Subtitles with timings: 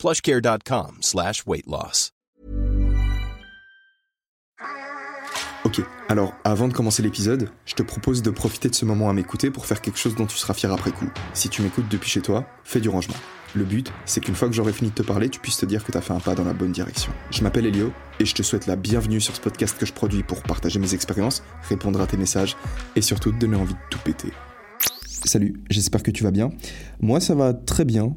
[0.00, 2.12] plushcare.com slash weight loss.
[5.64, 9.12] Ok, alors avant de commencer l'épisode, je te propose de profiter de ce moment à
[9.12, 11.10] m'écouter pour faire quelque chose dont tu seras fier après coup.
[11.34, 13.14] Si tu m'écoutes depuis chez toi, fais du rangement.
[13.54, 15.84] Le but, c'est qu'une fois que j'aurai fini de te parler, tu puisses te dire
[15.84, 17.12] que tu as fait un pas dans la bonne direction.
[17.30, 20.22] Je m'appelle Elio et je te souhaite la bienvenue sur ce podcast que je produis
[20.22, 22.56] pour partager mes expériences, répondre à tes messages
[22.96, 24.32] et surtout donner envie de tout péter.
[25.04, 26.48] Salut, j'espère que tu vas bien.
[27.02, 28.16] Moi, ça va très bien,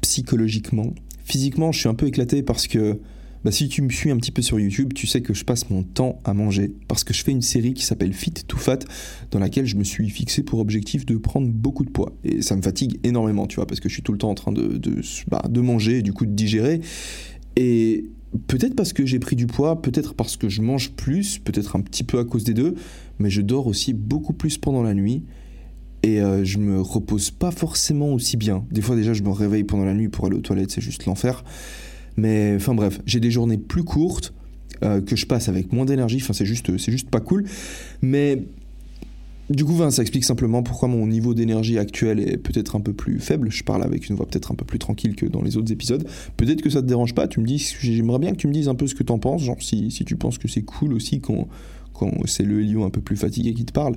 [0.00, 0.92] psychologiquement.
[1.32, 2.98] Physiquement, je suis un peu éclaté parce que
[3.42, 5.70] bah, si tu me suis un petit peu sur YouTube, tu sais que je passe
[5.70, 8.80] mon temps à manger parce que je fais une série qui s'appelle Fit to Fat
[9.30, 12.12] dans laquelle je me suis fixé pour objectif de prendre beaucoup de poids.
[12.22, 14.34] Et ça me fatigue énormément, tu vois, parce que je suis tout le temps en
[14.34, 16.82] train de, de, bah, manger du coup de digérer.
[17.56, 18.04] Et
[18.46, 21.80] peut-être parce que j'ai pris du poids, peut-être parce que je mange plus, peut-être un
[21.80, 22.74] petit peu à cause des deux,
[23.18, 25.24] mais je dors aussi beaucoup plus pendant la nuit
[26.02, 28.64] et euh, je me repose pas forcément aussi bien.
[28.70, 31.06] Des fois déjà je me réveille pendant la nuit pour aller aux toilettes, c'est juste
[31.06, 31.44] l'enfer.
[32.16, 34.34] Mais enfin bref, j'ai des journées plus courtes
[34.82, 36.18] euh, que je passe avec moins d'énergie.
[36.20, 37.44] Enfin c'est juste, c'est juste pas cool.
[38.02, 38.44] Mais
[39.50, 43.18] du coup, ça explique simplement pourquoi mon niveau d'énergie actuel est peut-être un peu plus
[43.18, 43.50] faible.
[43.50, 46.06] Je parle avec une voix peut-être un peu plus tranquille que dans les autres épisodes.
[46.36, 47.28] Peut-être que ça te dérange pas.
[47.28, 49.42] Tu me dis, j'aimerais bien que tu me dises un peu ce que t'en penses.
[49.42, 51.48] Genre si, si tu penses que c'est cool aussi quand,
[51.92, 53.96] quand c'est le Helio un peu plus fatigué qui te parle.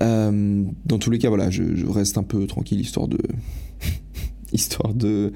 [0.00, 3.18] Euh, dans tous les cas, voilà, je, reste un peu tranquille histoire de,
[4.52, 5.32] histoire de,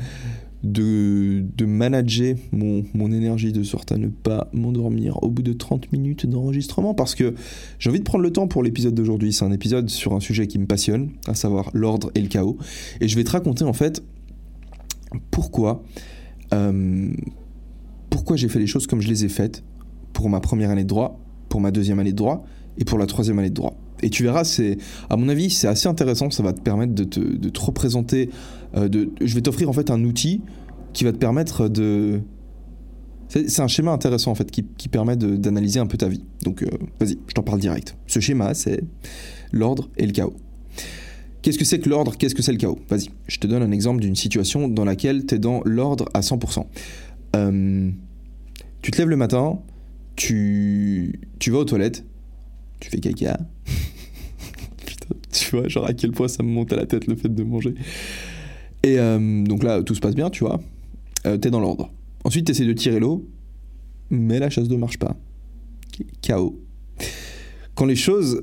[0.62, 5.90] de manager mon, mon, énergie de sorte à ne pas m'endormir au bout de 30
[5.92, 7.34] minutes d'enregistrement parce que
[7.78, 9.32] j'ai envie de prendre le temps pour l'épisode d'aujourd'hui.
[9.32, 12.58] C'est un épisode sur un sujet qui me passionne, à savoir l'ordre et le chaos.
[13.00, 14.02] Et je vais te raconter en fait
[15.30, 15.82] pourquoi,
[16.54, 17.12] euh,
[18.10, 19.64] pourquoi j'ai fait les choses comme je les ai faites
[20.12, 22.44] pour ma première année de droit, pour ma deuxième année de droit
[22.78, 23.76] et pour la troisième année de droit.
[24.02, 26.30] Et tu verras, c'est, à mon avis, c'est assez intéressant.
[26.30, 28.30] Ça va te permettre de te, représenter.
[28.76, 28.88] Euh,
[29.20, 30.42] je vais t'offrir en fait un outil
[30.92, 32.20] qui va te permettre de.
[33.28, 36.22] C'est un schéma intéressant en fait qui, permet d'analyser un peu ta vie.
[36.42, 36.66] Donc euh,
[37.00, 37.96] vas-y, je t'en parle direct.
[38.06, 38.84] Ce schéma, c'est
[39.52, 40.34] l'ordre et le chaos.
[41.40, 42.18] Qu'est-ce que c'est que l'ordre?
[42.18, 42.78] Qu'est-ce que c'est le chaos?
[42.90, 46.20] Vas-y, je te donne un exemple d'une situation dans laquelle tu es dans l'ordre à
[46.20, 46.66] 100%.
[47.34, 47.90] Euh,
[48.82, 49.60] tu te lèves le matin,
[50.14, 52.04] tu vas aux toilettes,
[52.82, 53.38] tu fais caca.
[55.32, 57.42] Tu vois, genre à quel point ça me monte à la tête le fait de
[57.42, 57.74] manger.
[58.82, 60.60] Et euh, donc là, tout se passe bien, tu vois.
[61.26, 61.92] Euh, t'es dans l'ordre.
[62.24, 63.28] Ensuite, t'essaies de tirer l'eau,
[64.10, 65.16] mais la chasse d'eau marche pas.
[66.20, 66.60] Chaos.
[67.74, 68.42] Quand les choses.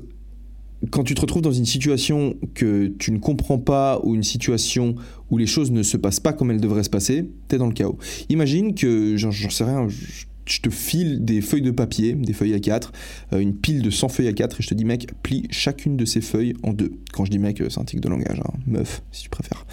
[0.90, 4.94] Quand tu te retrouves dans une situation que tu ne comprends pas ou une situation
[5.30, 7.74] où les choses ne se passent pas comme elles devraient se passer, t'es dans le
[7.74, 7.98] chaos.
[8.30, 10.24] Imagine que, j'en sais rien, je
[10.58, 12.92] te file des feuilles de papier, des feuilles à 4,
[13.32, 15.96] euh, une pile de 100 feuilles à 4, et je te dis, mec, plie chacune
[15.96, 16.92] de ces feuilles en deux.
[17.12, 19.64] Quand je dis mec, c'est un tic de langage, hein, meuf, si tu préfères.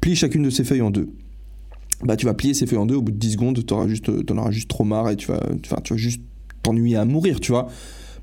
[0.00, 1.10] Plie chacune de ces feuilles en deux.
[2.02, 4.08] Bah, tu vas plier ces feuilles en deux, au bout de 10 secondes, tu juste,
[4.08, 6.20] en auras juste trop marre et tu vas, tu vas juste
[6.62, 7.68] t'ennuyer à mourir, tu vois.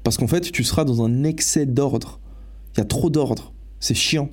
[0.04, 2.20] Parce qu'en fait, tu seras dans un excès d'ordre.
[2.76, 3.54] Il y a trop d'ordre.
[3.80, 4.30] C'est chiant.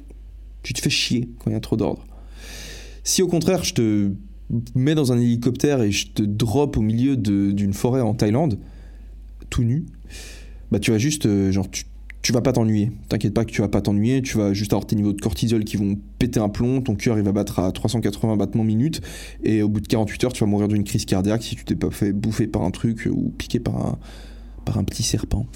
[0.62, 2.04] Tu te fais chier quand il y a trop d'ordre.
[3.04, 4.10] Si au contraire, je te
[4.74, 8.58] mets dans un hélicoptère et je te drop au milieu d'une forêt en Thaïlande,
[9.50, 9.86] tout nu,
[10.70, 12.90] bah tu vas juste, euh, genre, tu, vas pas t'ennuyer.
[13.08, 15.62] T'inquiète pas que tu vas pas t'ennuyer, tu vas juste avoir tes niveaux de cortisol
[15.62, 19.00] qui vont péter un plomb, ton cœur il va battre à 380 battements minutes,
[19.44, 21.76] et au bout de 48 heures, tu vas mourir d'une crise cardiaque si tu t'es
[21.76, 23.98] pas fait bouffer par un truc ou piquer par un,
[24.64, 25.46] par un petit serpent.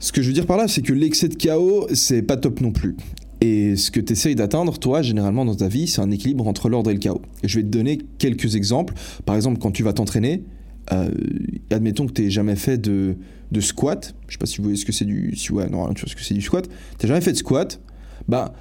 [0.00, 2.60] Ce que je veux dire par là, c'est que l'excès de chaos, c'est pas top
[2.60, 2.96] non plus.
[3.40, 6.68] Et ce que tu essayes d'atteindre, toi, généralement dans ta vie, c'est un équilibre entre
[6.68, 7.22] l'ordre et le chaos.
[7.44, 8.94] Je vais te donner quelques exemples.
[9.24, 10.42] Par exemple, quand tu vas t'entraîner,
[10.92, 11.10] euh,
[11.70, 13.16] admettons que tu n'aies jamais fait de,
[13.52, 14.14] de, squat.
[14.26, 15.36] Je sais pas si vous voyez ce que c'est du.
[15.36, 16.68] Si ouais, tu vois ce que c'est du squat.
[16.98, 17.80] Tu jamais fait de squat.
[18.26, 18.54] Bah,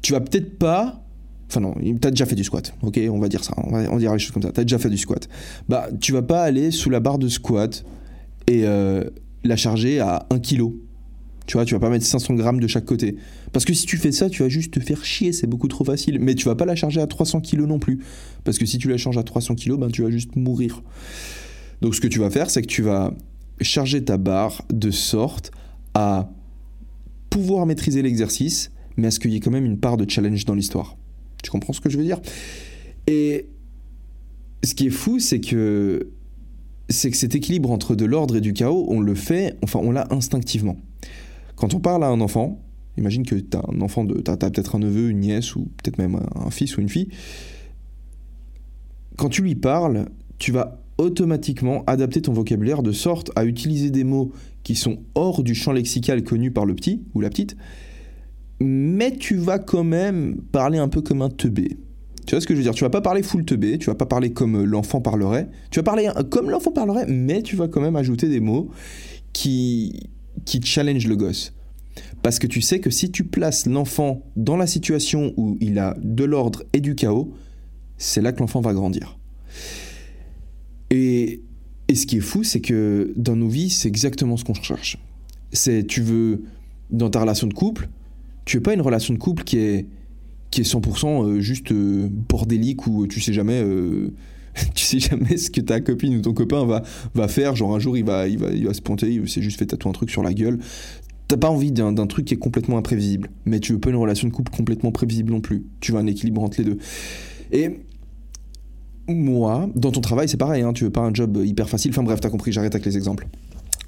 [0.00, 1.04] tu vas peut-être pas.
[1.48, 2.74] Enfin, non, tu as déjà fait du squat.
[2.82, 3.54] Ok, on va dire ça.
[3.58, 4.50] On va, on dira les choses comme ça.
[4.50, 5.28] Tu as déjà fait du squat.
[5.68, 7.84] Bah, tu vas pas aller sous la barre de squat
[8.48, 9.04] et euh,
[9.44, 10.72] la charger à 1 kg
[11.46, 13.16] tu vois, tu vas pas mettre 500 grammes de chaque côté.
[13.52, 15.84] Parce que si tu fais ça, tu vas juste te faire chier, c'est beaucoup trop
[15.84, 16.18] facile.
[16.20, 18.00] Mais tu vas pas la charger à 300 kg non plus.
[18.44, 20.82] Parce que si tu la charges à 300 kg, ben, tu vas juste mourir.
[21.80, 23.12] Donc ce que tu vas faire, c'est que tu vas
[23.60, 25.50] charger ta barre de sorte
[25.94, 26.30] à
[27.30, 30.44] pouvoir maîtriser l'exercice, mais à ce qu'il y ait quand même une part de challenge
[30.44, 30.96] dans l'histoire.
[31.42, 32.20] Tu comprends ce que je veux dire?
[33.06, 33.48] Et
[34.62, 36.08] ce qui est fou, c'est que
[36.88, 39.90] c'est que cet équilibre entre de l'ordre et du chaos, on le fait, enfin on
[39.90, 40.76] l'a instinctivement.
[41.62, 42.60] Quand on parle à un enfant,
[42.98, 45.96] imagine que tu as un enfant, de, as, peut-être un neveu, une nièce, ou peut-être
[45.96, 47.06] même un fils ou une fille.
[49.16, 50.06] Quand tu lui parles,
[50.38, 54.32] tu vas automatiquement adapter ton vocabulaire de sorte à utiliser des mots
[54.64, 57.56] qui sont hors du champ lexical connu par le petit ou la petite,
[58.58, 61.76] mais tu vas quand même parler un peu comme un teubé.
[62.26, 62.74] Tu vois ce que je veux dire?
[62.74, 65.84] Tu vas pas parler full teubé, tu vas pas parler comme l'enfant parlerait, tu vas
[65.84, 68.68] parler comme l'enfant parlerait, mais tu vas quand même ajouter des mots
[69.32, 70.10] qui,
[70.44, 71.52] qui challenge le gosse.
[72.22, 75.96] Parce que tu sais que si tu places l'enfant dans la situation où il a
[76.02, 77.34] de l'ordre et du chaos,
[77.98, 79.18] c'est là que l'enfant va grandir.
[80.90, 81.42] Et,
[81.88, 84.98] et ce qui est fou, c'est que dans nos vies, c'est exactement ce qu'on cherche.
[85.52, 86.44] C'est, tu veux,
[86.90, 87.88] dans ta relation de couple,
[88.44, 89.86] tu veux pas une relation de couple qui est,
[90.50, 94.12] qui est 100% euh, juste euh, bordélique où tu sais jamais euh,
[94.74, 96.82] tu sais jamais ce que ta copine ou ton copain va,
[97.14, 97.56] va faire.
[97.56, 99.92] Genre un jour, il va, il va, se pointer, il s'est juste fait tatouer un
[99.92, 100.58] truc sur la gueule.
[101.28, 103.30] T'as pas envie d'un truc qui est complètement imprévisible.
[103.46, 105.64] Mais tu veux pas une relation de couple complètement prévisible non plus.
[105.80, 106.78] Tu veux un équilibre entre les deux.
[107.52, 107.80] Et
[109.08, 110.62] moi, dans ton travail, c'est pareil.
[110.62, 111.90] Hein, tu veux pas un job hyper facile.
[111.90, 113.28] Enfin bref, t'as compris, j'arrête avec les exemples.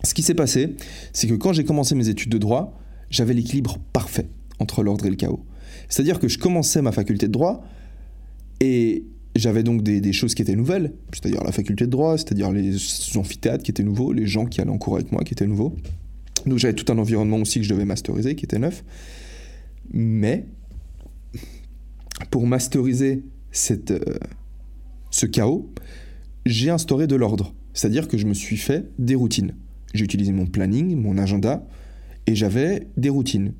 [0.02, 0.76] Ce qui s'est passé,
[1.12, 2.78] c'est que quand j'ai commencé mes études de droit,
[3.10, 4.28] j'avais l'équilibre parfait
[4.58, 5.44] entre l'ordre et le chaos.
[5.88, 7.62] C'est-à-dire que je commençais ma faculté de droit
[8.60, 9.04] et
[9.34, 12.76] j'avais donc des, choses qui étaient nouvelles, c'est-à-dire la faculté de droit, c'est-à-dire les
[13.16, 15.74] amphithéâtres qui étaient nouveaux, les gens qui allaient en cours avec moi qui étaient nouveaux.
[16.46, 18.84] Donc j'avais tout un environnement aussi que je devais masteriser qui était neuf.
[19.92, 20.46] Mais
[22.30, 24.00] pour masteriser cette, euh,
[25.10, 25.70] ce chaos,
[26.46, 27.54] j'ai instauré de l'ordre.
[27.72, 29.54] C'est-à-dire que je me suis fait des routines.
[29.94, 31.66] J'ai utilisé mon planning, mon agenda,
[32.26, 33.52] et j'avais des routines.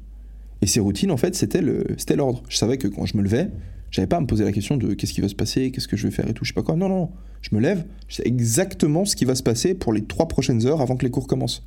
[0.63, 2.43] Et ces routines, en fait, c'était l'ordre.
[2.49, 3.51] Je savais que quand je me levais,
[3.95, 5.97] j'avais pas à me poser la question de qu'est-ce qui va se passer, qu'est-ce que
[5.97, 6.75] je vais faire et tout, je sais pas quoi.
[6.75, 7.13] Non, non.
[7.43, 10.67] Je me lève, je sais exactement ce qui va se passer pour les trois prochaines
[10.67, 11.65] heures avant que les cours commencent.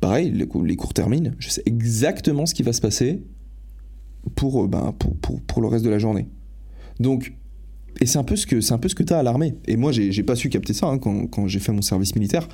[0.00, 3.22] Pareil, les cours, terminent, je sais exactement ce qui va se passer
[4.36, 6.28] pour, euh, ben, pour, pour, pour le reste de la journée.
[6.98, 7.34] Donc,
[8.00, 9.56] et c'est un peu ce que c'est un peu ce que tu as à l'armée.
[9.66, 12.48] Et moi, j'ai pas su capter ça hein, quand, quand j'ai fait mon service militaire.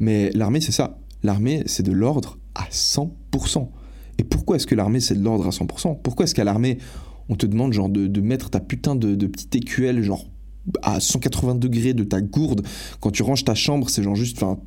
[0.00, 0.98] Mais l'armée, c'est ça.
[1.22, 3.70] L'armée, c'est de l'ordre à 100%.
[4.18, 6.76] Et pourquoi est-ce que l'armée, c'est de l'ordre à 100% Pourquoi est-ce qu'à l'armée,
[7.30, 10.26] on te demande genre de, mettre ta putain de, de petite écuelle genre
[10.82, 12.66] à 180 degrés de ta gourde
[13.00, 14.60] quand tu ranges ta chambre c'est genre juste enfin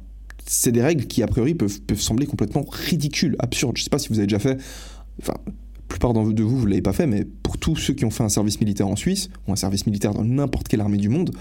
[0.45, 3.77] c'est des règles qui a priori peuvent, peuvent sembler complètement ridicules absurdes.
[3.77, 4.57] Je sais pas si vous avez déjà fait
[5.21, 5.51] enfin la
[5.88, 8.30] plupart de vous vous l'avez pas fait mais pour tous ceux qui ont fait un
[8.30, 11.31] service militaire en Suisse ou un service militaire dans n'importe quelle armée du monde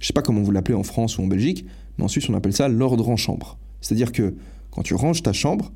[0.00, 1.66] je sais pas comment vous l'appelez en France ou en Belgique
[1.96, 3.58] mais en Suisse on appelle ça l'ordre en chambre.
[3.80, 4.34] C'est à dire que
[4.70, 5.72] quand tu ranges ta chambre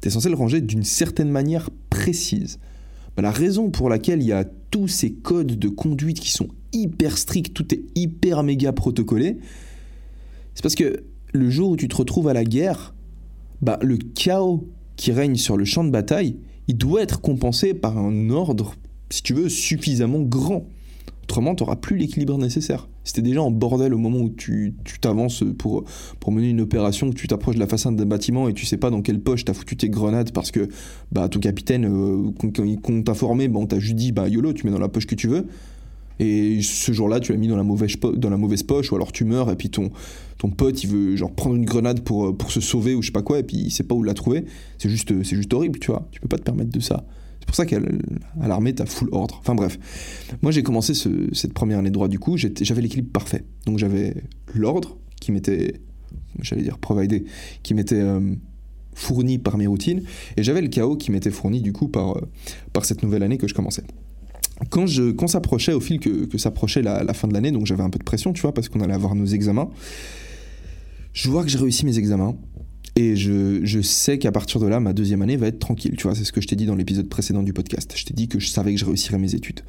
[0.00, 2.58] tu es censé le ranger d'une certaine manière précise
[3.16, 6.48] bah, la raison pour laquelle il y a tous ces codes de conduite qui sont
[6.72, 9.38] hyper stricts, tout est hyper méga protocolé,
[10.54, 12.94] c'est parce que le jour où tu te retrouves à la guerre,
[13.60, 16.36] bah, le chaos qui règne sur le champ de bataille,
[16.68, 18.74] il doit être compensé par un ordre,
[19.10, 20.66] si tu veux, suffisamment grand.
[21.32, 22.90] Autrement, tu n'auras plus l'équilibre nécessaire.
[23.04, 25.84] C'était déjà en bordel au moment où tu t'avances pour,
[26.20, 28.76] pour mener une opération, que tu t'approches de la façade d'un bâtiment et tu sais
[28.76, 30.68] pas dans quelle poche t'as foutu tes grenades parce que
[31.10, 32.30] bah, ton capitaine, euh,
[32.82, 35.06] quand, t'a formé, bah, on t'a juste dit bah, YOLO, tu mets dans la poche
[35.06, 35.46] que tu veux.
[36.20, 39.10] Et ce jour-là, tu l'as mis dans la, mauvaise dans la mauvaise poche, ou alors
[39.10, 39.90] tu meurs, et puis ton,
[40.36, 43.12] ton pote, il veut genre prendre une grenade pour, pour se sauver, ou je sais
[43.12, 44.44] pas quoi, et puis il sait pas où la trouver.
[44.76, 46.06] C'est juste, c'est juste horrible, tu vois.
[46.10, 47.06] Tu peux pas te permettre de ça.
[47.42, 47.80] C'est pour ça qu'à
[48.40, 49.38] l'armée, t'as full ordre.
[49.40, 49.76] Enfin bref.
[50.42, 53.44] Moi, j'ai commencé cette première année de droit, du coup, j'avais l'équilibre parfait.
[53.66, 54.14] Donc j'avais
[54.54, 55.80] l'ordre qui m'était,
[56.40, 57.24] j'allais dire providé,
[57.64, 58.20] qui m'était euh,
[58.94, 60.04] fourni par mes routines,
[60.36, 62.20] et j'avais le chaos qui m'était fourni, du coup, par, euh,
[62.72, 63.82] par cette nouvelle année que je commençais.
[64.70, 67.90] Quand, je, quand s'approchait, au fil que, s'approchait la fin de l'année, donc j'avais un
[67.90, 69.68] peu de pression, tu vois, parce qu'on allait avoir nos examens,
[71.12, 72.36] je vois que j'ai réussi mes examens,
[72.94, 75.94] et je, je sais qu'à partir de là, ma deuxième année va être tranquille.
[75.96, 77.92] Tu vois, c'est ce que je t'ai dit dans l'épisode précédent du podcast.
[77.96, 79.60] Je t'ai dit que je savais que je réussirais mes études.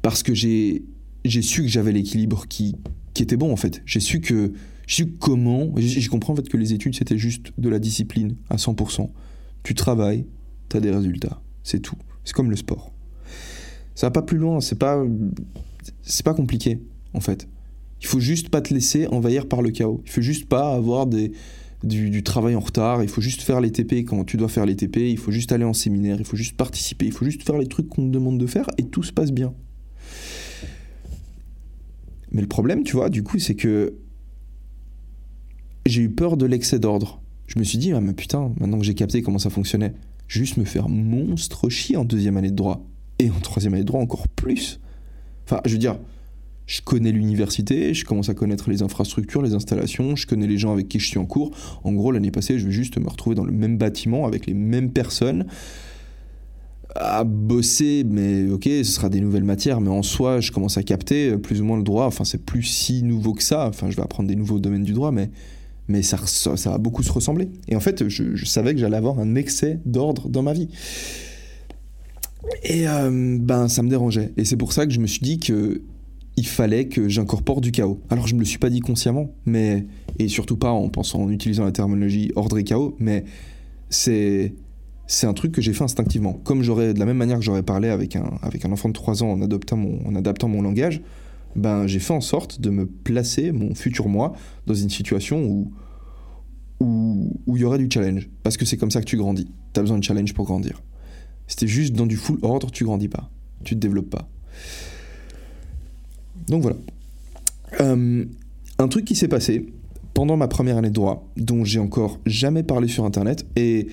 [0.00, 0.82] Parce que j'ai,
[1.24, 2.76] j'ai su que j'avais l'équilibre qui,
[3.12, 3.82] qui était bon, en fait.
[3.84, 4.52] J'ai su que.
[4.86, 5.70] J'ai su comment.
[5.76, 9.10] J'ai compris en fait que les études, c'était juste de la discipline à 100%.
[9.64, 10.24] Tu travailles,
[10.70, 11.42] tu as des résultats.
[11.62, 11.96] C'est tout.
[12.24, 12.92] C'est comme le sport.
[13.94, 14.60] Ça va pas plus loin.
[14.60, 15.04] C'est pas.
[16.00, 16.80] C'est pas compliqué,
[17.12, 17.48] en fait.
[18.00, 20.00] Il faut juste pas te laisser envahir par le chaos.
[20.06, 21.32] Il faut juste pas avoir des
[21.84, 24.76] du, travail en retard, il faut juste faire les TP quand tu dois faire les
[24.76, 27.58] TP, il faut juste aller en séminaire, il faut juste participer, il faut juste faire
[27.58, 29.52] les trucs qu'on te demande de faire et tout se passe bien.
[32.30, 33.94] Mais le problème, tu vois, du coup, c'est que
[35.84, 37.20] j'ai eu peur de l'excès d'ordre.
[37.46, 39.94] Je me suis dit, ah mais putain, maintenant que j'ai capté comment ça fonctionnait,
[40.28, 42.86] juste me faire monstre chier en deuxième année de droit.
[43.18, 44.80] Et en troisième année de droit encore plus.
[45.44, 45.98] Enfin, je veux dire,
[46.72, 50.72] je connais l'université, je commence à connaître les infrastructures, les installations, je connais les gens
[50.72, 51.50] avec qui je suis en cours.
[51.84, 54.54] En gros, l'année passée, je vais juste me retrouver dans le même bâtiment avec les
[54.54, 55.44] mêmes personnes
[56.94, 60.82] à bosser, mais ok, ce sera des nouvelles matières, mais en soi, je commence à
[60.82, 62.06] capter plus ou moins le droit.
[62.06, 63.68] Enfin, c'est plus si nouveau que ça.
[63.68, 65.30] Enfin, je vais apprendre des nouveaux domaines du droit, mais,
[65.88, 67.50] mais ça, ça, va beaucoup se ressembler.
[67.68, 70.68] Et en fait, je, savais que j'allais avoir un excès d'ordre dans ma vie.
[72.64, 74.32] Et euh, ben, ça me dérangeait.
[74.38, 75.82] Et c'est pour ça que je me suis dit que
[76.36, 78.00] il fallait que j'incorpore du chaos.
[78.10, 79.86] Alors je me le suis pas dit consciemment, mais
[80.18, 83.24] et surtout pas en pensant en utilisant la terminologie ordre et chaos, mais
[83.90, 84.54] c'est
[85.06, 86.32] c'est un truc que j'ai fait instinctivement.
[86.32, 88.94] Comme j'aurais de la même manière que j'aurais parlé avec un avec un enfant de
[88.94, 91.02] 3 ans en adoptant mon en adaptant mon langage,
[91.54, 94.32] ben j'ai fait en sorte de me placer mon futur moi
[94.66, 95.72] dans une situation où
[96.80, 99.48] où il y aurait du challenge parce que c'est comme ça que tu grandis.
[99.72, 100.82] Tu as besoin de challenge pour grandir.
[101.46, 103.30] C'était juste dans du full ordre, tu grandis pas.
[103.64, 104.28] Tu te développes pas.
[106.48, 106.76] Donc voilà.
[107.80, 108.24] Euh,
[108.78, 109.66] un truc qui s'est passé
[110.14, 113.88] pendant ma première année de droit, dont j'ai encore jamais parlé sur internet, et,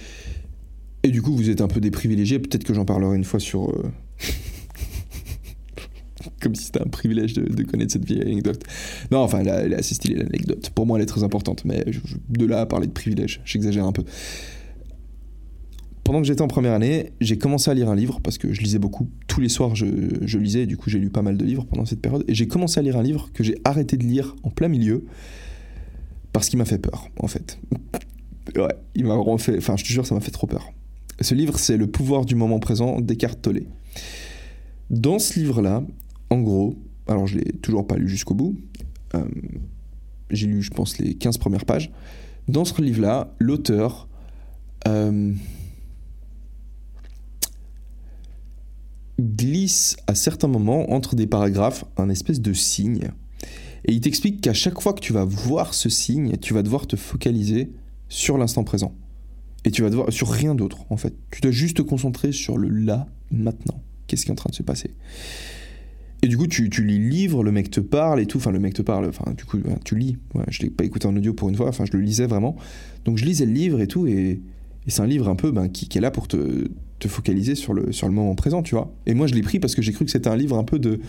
[1.03, 3.39] et du coup vous êtes un peu des privilégiés, peut-être que j'en parlerai une fois
[3.39, 3.69] sur...
[3.69, 3.91] Euh,
[6.41, 8.63] comme si c'était un privilège de, connaître cette vieille anecdote.
[9.11, 10.69] Non, enfin, elle, est assez stylée l'anecdote.
[10.71, 11.85] Pour moi, elle est très importante, mais
[12.29, 14.03] de là à parler de privilège, j'exagère un peu
[16.09, 18.61] pendant que j'étais en première année, j'ai commencé à lire un livre parce que je
[18.61, 19.07] lisais beaucoup.
[19.27, 19.85] Tous les soirs, je,
[20.39, 22.25] lisais, et du coup, j'ai lu pas mal de livres pendant cette période.
[22.27, 25.05] Et j'ai commencé à lire un livre que j'ai arrêté de lire en plein milieu
[26.33, 27.59] parce qu'il m'a fait peur, en fait.
[28.55, 29.55] ouais, il m'a vraiment fait.
[29.59, 30.73] Enfin, je te jure, ça m'a fait trop peur.
[31.21, 33.65] Ce livre, c'est Le pouvoir du moment présent d'Eckhart Tolle.
[34.89, 35.83] Dans ce livre-là,
[36.31, 36.75] en gros,
[37.07, 38.57] alors je l'ai toujours pas lu jusqu'au bout,
[39.13, 39.25] euh,
[40.31, 41.91] j'ai lu, je pense, les 15 premières pages.
[42.47, 44.07] Dans ce livre-là, l'auteur.
[44.87, 45.33] Euh,
[49.21, 53.11] glisse à certains moments entre des paragraphes un espèce de signe.
[53.85, 56.87] Et il t'explique qu'à chaque fois que tu vas voir ce signe, tu vas devoir
[56.87, 57.71] te focaliser
[58.07, 58.93] sur l'instant présent.
[59.65, 61.13] Et tu vas devoir sur rien d'autre en fait.
[61.31, 63.81] Tu dois juste te concentrer sur le là, maintenant.
[64.07, 64.91] Qu'est-ce qui est en train de se passer?
[66.21, 68.37] Et du coup, tu, lis le livre, le mec te parle et tout.
[68.39, 70.17] Enfin, le mec te parle, enfin, du coup, tu lis.
[70.33, 72.57] Ouais, je l'ai pas écouté en audio pour une fois, enfin, je le lisais vraiment.
[73.05, 74.05] Donc, je lisais le livre et tout.
[74.05, 74.41] Et,
[74.87, 76.67] c'est un livre un peu ben, qui, est là pour te,
[76.99, 78.93] te focaliser sur le, sur le moment présent, tu vois.
[79.05, 80.79] Et moi, je l'ai pris parce que j'ai cru que c'était un livre un peu
[80.79, 80.99] de,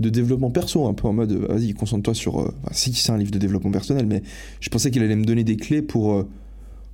[0.00, 2.40] de développement perso, un peu en mode, vas-y, concentre-toi sur...
[2.40, 4.22] Euh, si c'est un livre de développement personnel, mais
[4.60, 6.28] je pensais qu'il allait me donner des clés pour, euh,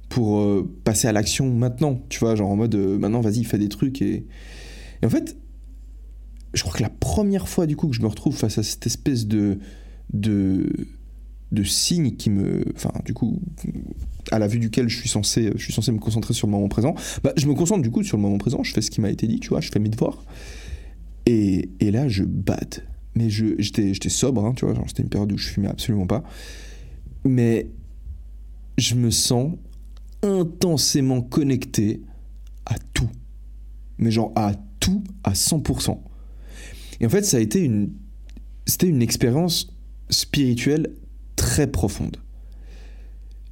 [0.09, 3.69] pour euh, passer à l'action maintenant, tu vois, genre en mode, maintenant, vas-y, fais des
[3.69, 4.03] trucs.
[4.03, 4.27] Et...
[5.05, 5.37] en fait,
[6.53, 8.87] je crois que la première fois, du coup, que je me retrouve face à cette
[8.87, 9.59] espèce de
[11.53, 13.41] de signes qui me, enfin, du coup,
[14.31, 16.69] à la vue duquel je suis censé, je suis censé me concentrer sur le moment
[16.69, 19.01] présent, bah, je me concentre du coup sur le moment présent, je fais ce qui
[19.01, 20.25] m'a été dit, tu vois, je fais mes devoirs.
[21.27, 22.87] Et, et là, je bade.
[23.15, 26.23] Mais j'étais sobre, hein, tu vois, c'était une période où je fumais absolument pas.
[27.25, 27.69] Mais
[28.79, 29.53] je me sens
[30.23, 32.03] intensément connecté
[32.67, 33.11] à tout.
[33.99, 35.99] Mais genre à tout à 100%.
[37.01, 37.93] Et en fait, ça a été une.
[38.67, 39.75] C'était une expérience
[40.11, 40.95] spirituelle
[41.37, 42.17] très profonde.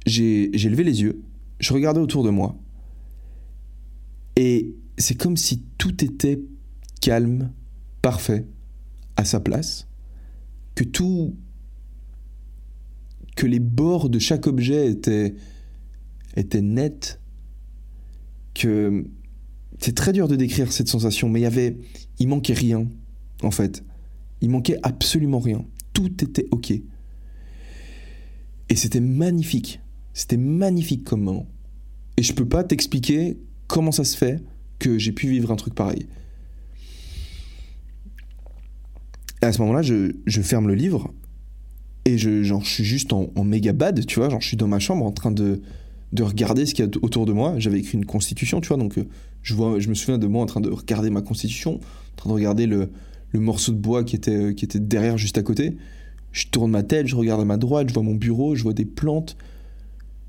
[0.05, 1.21] J'ai levé les yeux,
[1.59, 2.57] je regardais autour de moi,
[4.35, 6.41] et c'est comme si tout était
[7.01, 7.51] calme,
[8.01, 8.45] parfait,
[9.17, 9.87] à sa place,
[10.75, 11.35] que tout...
[13.35, 15.35] que les bords de chaque objet étaient,
[16.35, 17.19] étaient nets,
[18.53, 19.05] que...
[19.81, 21.77] C'est très dur de décrire cette sensation, mais il y avait...
[22.19, 22.87] Il manquait rien,
[23.43, 23.83] en fait.
[24.41, 25.65] Il manquait absolument rien.
[25.93, 26.73] Tout était OK.
[28.69, 29.81] Et c'était magnifique.
[30.13, 31.47] C'était magnifique comme moment.
[32.17, 34.41] Et je peux pas t'expliquer comment ça se fait
[34.77, 36.07] que j'ai pu vivre un truc pareil.
[39.41, 41.13] Et à ce moment-là, je, ferme le livre
[42.05, 44.29] et je, genre, je suis juste en, méga bad, tu vois.
[44.29, 45.61] Genre, je suis dans ma chambre en train de,
[46.11, 47.55] de regarder ce qu'il y a autour de moi.
[47.57, 48.77] J'avais écrit une constitution, tu vois.
[48.77, 49.07] Donc, euh,
[49.41, 52.29] je, vois, je me souviens de moi en train de regarder ma constitution, en train
[52.29, 52.89] de regarder le,
[53.31, 55.77] le morceau de bois qui était, qui était derrière, juste à côté.
[56.31, 58.73] Je tourne ma tête, je regarde à ma droite, je vois mon bureau, je vois
[58.73, 59.35] des plantes,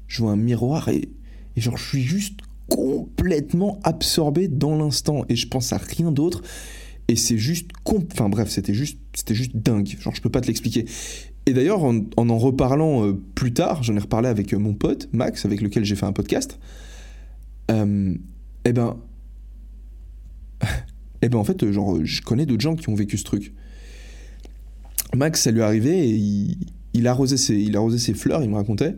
[0.06, 1.08] je vois un miroir et,
[1.56, 6.42] et genre je suis juste complètement absorbé dans l'instant et je pense à rien d'autre
[7.08, 9.96] et c'est juste enfin bref c'était juste c'était juste dingue.
[10.00, 10.84] Genre je peux pas te l'expliquer.
[11.46, 15.08] Et d'ailleurs en, en, reparlant euh, plus tard j'en ai reparlé avec euh, mon pote
[15.12, 16.60] Max avec lequel j'ai fait un podcast
[17.70, 18.14] euh,
[18.64, 18.96] eh ben
[21.22, 23.52] eh ben en fait genre je connais d'autres gens qui ont vécu ce truc
[25.14, 26.56] Max, ça lui arrivait et
[26.94, 28.96] il, arrosait, ses, il arrosait ses fleurs, il me racontait.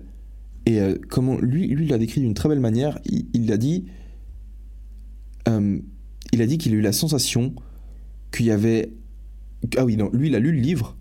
[0.67, 2.99] Et euh, comment lui, lui l'a décrit d'une très belle manière.
[3.05, 3.87] Il, a dit,
[5.49, 5.79] euh,
[6.33, 7.55] il a dit qu'il a eu la sensation
[8.31, 8.93] qu'il y avait,
[9.77, 10.97] ah oui non, lui il a lu le livre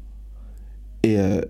[1.03, 1.41] Et, euh,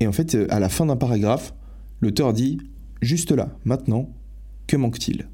[0.00, 1.54] et en fait, à la fin d'un paragraphe,
[2.00, 2.58] l'auteur dit
[3.00, 4.10] Juste là, maintenant,
[4.66, 5.28] que manque-t-il?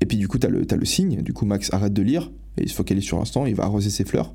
[0.00, 2.30] Et puis du coup, tu as, as, le signe, du coup, Max arrête de lire,
[2.58, 4.34] et il se focalise sur l'instant, il va arroser ses fleurs.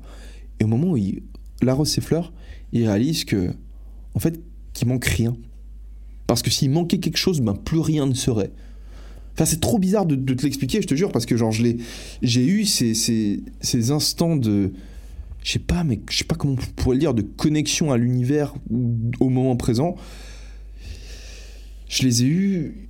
[0.60, 1.22] Et au moment où il
[1.68, 2.32] arrose ses fleurs,
[2.72, 3.50] il réalise que,
[4.14, 4.40] en fait,
[4.72, 5.36] qu'il manque rien.
[6.26, 8.52] Parce que s'il manquait quelque chose, ben plus rien ne serait.
[9.34, 12.64] Enfin, c'est trop bizarre de, te l'expliquer, je te jure, parce que genre, j'ai eu
[12.64, 14.72] ces, ces, ces, instants de,
[15.42, 17.96] je sais pas, mais je sais pas comment on pourrait le dire, de connexion à
[17.96, 18.54] l'univers
[19.20, 19.96] au moment présent.
[21.88, 22.88] Je les ai eus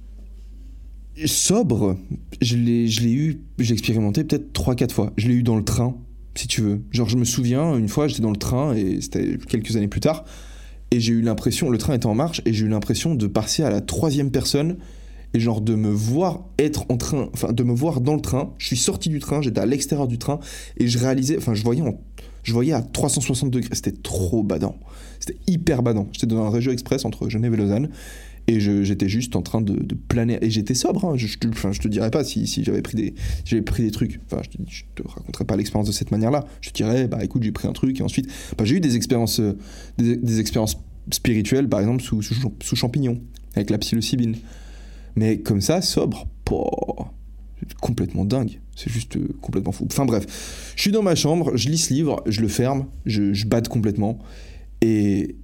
[1.27, 1.97] sobre.
[2.41, 5.13] Je l'ai, je l'ai eu, j'ai expérimenté peut-être 3-4 fois.
[5.17, 5.97] Je l'ai eu dans le train,
[6.35, 6.83] si tu veux.
[6.91, 10.01] Genre, je me souviens, une fois, j'étais dans le train, et c'était quelques années plus
[10.01, 10.25] tard,
[10.91, 13.63] et j'ai eu l'impression, le train était en marche, et j'ai eu l'impression de passer
[13.63, 14.77] à la troisième personne
[15.35, 18.53] et genre de me voir être en train, enfin de me voir dans le train.
[18.59, 20.41] Je suis sorti du train, j'étais à l'extérieur du train
[20.77, 21.83] et je réalisais, enfin je voyais,
[22.43, 23.75] je voyais à 360 degrés.
[23.75, 24.79] C'était trop badant,
[25.21, 26.09] c'était hyper badant.
[26.13, 27.89] J'étais dans un région express entre Genève et Lausanne
[28.49, 31.05] et j'étais juste en train de, planer et j'étais sobre.
[31.05, 31.17] Hein.
[31.17, 34.21] Je, je, je, te dirais pas si, si j'avais pris des, j'avais pris des trucs.
[34.27, 36.45] Enfin, je te, te raconterai pas l'expérience de cette manière-là.
[36.61, 38.97] Je te dirais, bah écoute, j'ai pris un truc et ensuite, bah, j'ai eu des
[38.97, 39.57] expériences, euh,
[39.99, 40.77] des, expériences
[41.11, 43.21] spirituelles, par exemple sous, sous, champignons
[43.55, 44.37] avec la psilocybine.
[45.15, 46.27] Mais comme ça, sobre,
[47.61, 48.61] c'est complètement dingue.
[48.75, 49.87] C'est juste euh, complètement fou.
[49.91, 53.33] Enfin bref, je suis dans ma chambre, je lis ce livre, je le ferme, je,
[53.35, 54.19] je bade complètement.
[54.81, 55.37] Et,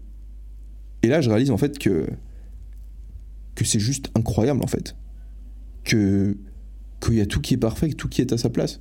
[1.02, 2.06] et là, je réalise en fait que,
[3.58, 4.94] que c'est juste incroyable en fait.
[5.82, 6.38] Que
[7.00, 8.80] qu'il y a tout qui est parfait, tout qui est à sa place.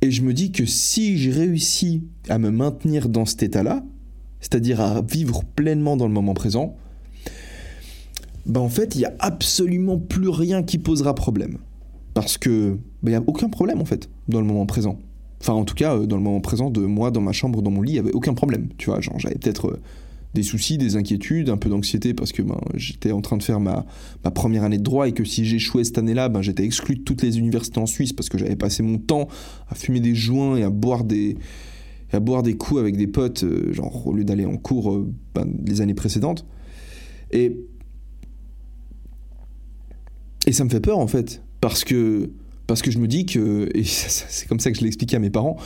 [0.00, 3.84] Et je me dis que si j'ai réussi à me maintenir dans cet état-là,
[4.40, 6.76] c'est-à-dire à vivre pleinement dans le moment présent,
[8.46, 11.58] bah en fait, il n'y a absolument plus rien qui posera problème.
[12.14, 14.98] Parce que il bah, n'y a aucun problème en fait dans le moment présent.
[15.40, 17.70] Enfin, en tout cas, euh, dans le moment présent de moi, dans ma chambre, dans
[17.70, 18.68] mon lit, il n'y avait aucun problème.
[18.78, 19.80] Tu vois, genre j'avais peut-être euh,
[20.34, 23.60] des soucis, des inquiétudes, un peu d'anxiété parce que ben, j'étais en train de faire
[23.60, 23.84] ma,
[24.24, 27.02] ma, première année de droit et que si j'échouais cette année-là, ben, j'étais exclu de
[27.02, 29.28] toutes les universités en Suisse parce que j'avais passé mon temps
[29.68, 31.36] à fumer des joints et à boire des,
[32.12, 35.46] à boire des coups avec des potes, euh, genre au lieu d'aller en cours ben,
[35.66, 36.46] les années précédentes.
[37.30, 37.56] Et
[40.46, 42.30] et ça me fait peur en fait, parce que,
[42.66, 45.18] parce que je me dis que, et c'est comme ça que je l'ai expliqué à
[45.18, 45.56] mes parents,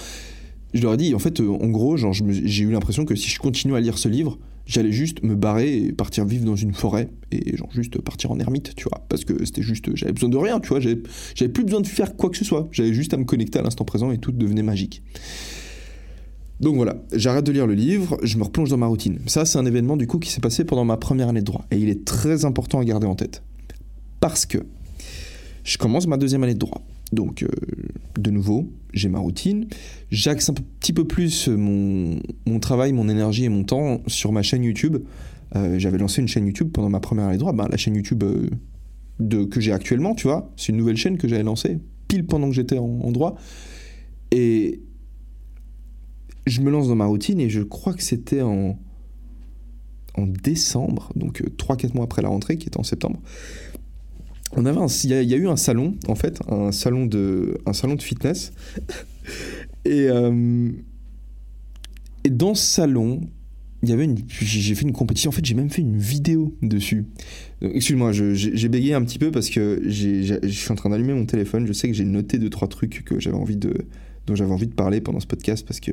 [0.74, 3.38] je leur ai dit, en fait, euh, en gros, j'ai eu l'impression que si je
[3.38, 7.08] continue à lire ce livre, j'allais juste me barrer et partir vivre dans une forêt
[7.30, 10.36] et genre juste partir en ermite, tu vois, parce que c'était juste, j'avais besoin de
[10.36, 13.16] rien, tu vois, j'avais plus besoin de faire quoi que ce soit, j'avais juste à
[13.16, 15.02] me connecter à l'instant présent et tout devenait magique.
[16.58, 19.18] Donc voilà, j'arrête de lire le livre, je me replonge dans ma routine.
[19.26, 21.66] Ça, c'est un événement du coup qui s'est passé pendant ma première année de droit
[21.70, 23.42] et il est très important à garder en tête
[24.20, 24.58] parce que
[25.64, 26.82] je commence ma deuxième année de droit.
[27.12, 27.48] Donc, euh,
[28.18, 29.68] de nouveau, j'ai ma routine.
[30.10, 32.20] J'axe un petit peu plus mon,
[32.60, 34.98] travail, mon énergie et mon temps sur ma chaîne YouTube.
[35.54, 37.52] Euh, j'avais lancé une chaîne YouTube pendant ma première année de droit.
[37.52, 38.50] Ben, la chaîne YouTube euh,
[39.20, 42.48] de, que j'ai actuellement, tu vois, c'est une nouvelle chaîne que j'avais lancée pile pendant
[42.48, 43.36] que j'étais en, en, droit.
[44.32, 44.80] Et
[46.46, 48.78] je me lance dans ma routine et je crois que c'était en,
[50.16, 53.20] en décembre, donc 3-4 mois après la rentrée, qui était en septembre
[54.56, 57.94] on avait il, y a, eu un salon en fait, un salon de, un salon
[57.94, 58.52] de fitness.
[59.84, 60.70] et, euh,
[62.24, 63.20] et dans ce salon,
[63.82, 65.28] il y avait une, j'ai fait une compétition.
[65.28, 67.04] En fait, j'ai même fait une vidéo dessus.
[67.60, 71.66] Excuse-moi, j'ai bégayé un petit peu parce que je suis en train d'allumer mon téléphone.
[71.66, 73.86] Je sais que j'ai noté deux trois trucs que j'avais envie de,
[74.26, 75.92] dont j'avais envie de parler pendant ce podcast parce que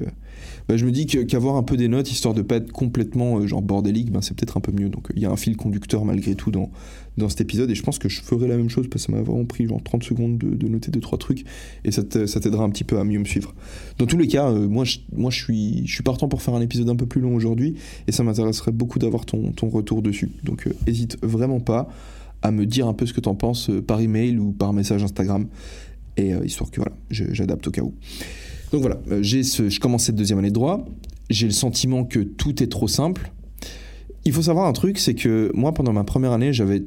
[0.68, 3.48] bah, je me dis qu'avoir un peu des notes histoire de pas être complètement euh,
[3.48, 4.90] genre bordélique, ben, c'est peut-être un peu mieux.
[4.90, 6.72] Donc il y a un fil conducteur malgré tout dans,
[7.18, 9.18] dans cet épisode et je pense que je ferai la même chose parce que ça
[9.18, 11.46] m'a vraiment pris genre 30 secondes de, noter deux trois trucs
[11.84, 13.54] et ça t'aidera un petit peu à mieux me suivre.
[14.00, 16.56] Dans tous les cas, euh, moi, je, moi je, suis, je suis partant pour faire
[16.56, 17.76] un épisode un peu plus long aujourd'hui
[18.08, 20.32] et ça m'intéresserait beaucoup d'avoir ton, ton retour dessus.
[20.44, 21.90] Donc euh, hésite vraiment pas
[22.42, 25.48] à me dire un peu ce que t'en penses par email ou par message Instagram
[26.18, 27.94] et euh, histoire que voilà, j'adapte au cas où.
[28.72, 30.86] Donc voilà, euh, ce, je commence cette deuxième année de droit,
[31.30, 33.32] j'ai le sentiment que tout est trop simple.
[34.26, 36.84] Il faut savoir un truc, c'est que moi pendant ma première année, j'avais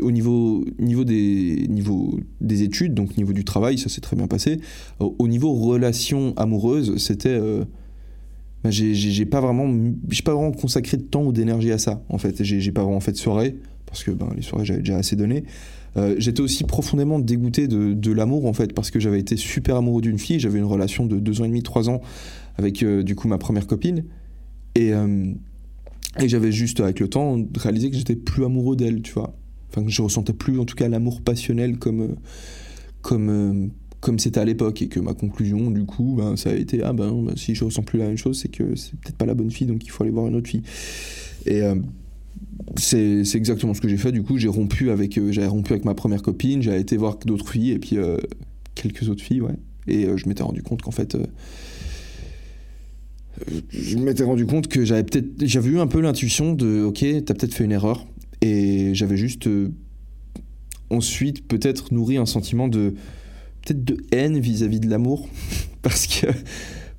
[0.00, 4.26] au niveau, niveau, des, niveau des études, donc niveau du travail, ça s'est très bien
[4.26, 4.60] passé.
[4.98, 7.28] Au, niveau relations amoureuses, c'était...
[7.30, 7.64] Euh,
[8.62, 9.70] bah, j'ai pas vraiment
[10.08, 13.00] j'ai pas vraiment consacré de temps ou d'énergie à ça en fait j'ai pas vraiment
[13.00, 15.44] fait de soirée parce que ben, les soirées j'avais déjà assez donné
[15.96, 20.02] euh, j'étais aussi profondément dégoûté de, l'amour en fait parce que j'avais été super amoureux
[20.02, 20.40] d'une fille.
[20.40, 22.00] J'avais une relation de deux ans et demi, trois ans
[22.56, 24.04] avec euh, du coup ma première copine
[24.74, 25.32] et, euh,
[26.20, 29.36] et j'avais juste avec le temps réalisé que j'étais plus amoureux d'elle, tu vois.
[29.70, 32.16] Enfin que je ressentais plus en tout cas l'amour passionnel comme
[33.02, 36.82] comme comme c'était à l'époque et que ma conclusion du coup ben, ça a été
[36.82, 39.26] ah ben, ben, si je ressens plus la même chose c'est que c'est peut-être pas
[39.26, 40.62] la bonne fille donc il faut aller voir une autre fille
[41.46, 41.62] et
[42.76, 44.12] c'est exactement ce que j'ai fait.
[44.12, 47.18] Du coup j'ai rompu avec euh, j'avais rompu avec ma première copine j'ai été voir
[47.24, 48.16] d'autres filles et puis euh,
[48.74, 49.56] quelques autres filles ouais.
[49.86, 51.16] Et je m'étais rendu compte qu'en fait
[53.70, 57.34] je m'étais rendu compte que j'avais peut-être j'avais eu un peu l'intuition de ok t'as
[57.34, 58.06] peut-être fait une erreur.
[58.40, 59.48] Et j'avais juste
[60.90, 62.94] ensuite peut-être nourri un sentiment de
[63.62, 65.28] peut-être de haine vis-à-vis de l'amour.
[65.82, 66.26] Parce que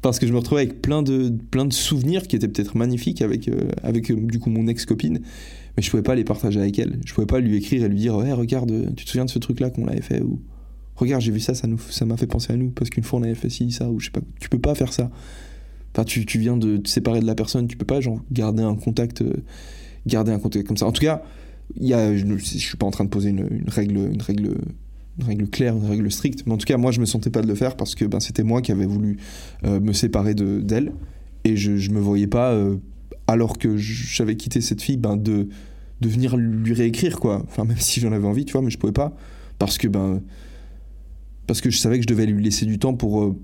[0.09, 3.23] parce que je me retrouvais avec plein de plein de souvenirs qui étaient peut-être magnifiques
[3.23, 5.19] avec euh, avec euh, du coup mon ex copine
[5.75, 6.99] mais je pouvais pas les partager avec elle.
[7.05, 9.39] Je pouvais pas lui écrire et lui dire ouais regarde tu te souviens de ce
[9.39, 10.39] truc là qu'on avait fait ou
[10.95, 13.19] regarde j'ai vu ça ça nous ça m'a fait penser à nous parce qu'une fois
[13.19, 15.09] on avait fait ci ça ou je sais pas tu peux pas faire ça.
[15.91, 18.61] Enfin tu, tu viens de te séparer de la personne tu peux pas genre garder
[18.61, 19.33] un contact euh,
[20.05, 20.85] garder un contact comme ça.
[20.85, 21.23] En tout cas
[21.75, 24.55] il je, je suis pas en train de poser une règle une règle
[25.17, 26.43] une règle claire, une règle stricte.
[26.45, 28.19] Mais en tout cas, moi, je me sentais pas de le faire parce que ben,
[28.19, 29.17] c'était moi qui avais voulu
[29.65, 30.93] euh, me séparer d'elle.
[31.43, 32.77] et je, je me voyais pas, euh,
[33.27, 35.47] alors que j'avais quitté cette fille, ben, de,
[36.01, 37.43] de venir lui réécrire, quoi.
[37.47, 39.15] Enfin, même si j'en avais envie, tu vois, mais je pouvais pas.
[39.57, 40.21] Parce que, ben,
[41.47, 43.23] parce que je savais que je devais lui laisser du temps pour.
[43.23, 43.35] Euh,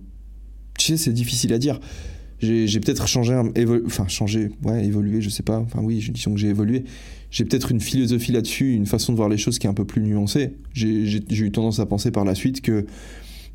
[0.78, 1.80] tu sais, c'est difficile à dire.
[2.40, 3.40] J'ai peut-être changé,
[3.86, 5.60] enfin, changé, ouais, évolué, je sais pas.
[5.60, 6.86] Enfin, oui, disons que j'ai évolué
[7.32, 9.86] j'ai peut-être une philosophie là-dessus, une façon de voir les choses qui est un peu
[9.86, 10.54] plus nuancée.
[10.74, 12.86] J'ai eu tendance à penser par la suite que,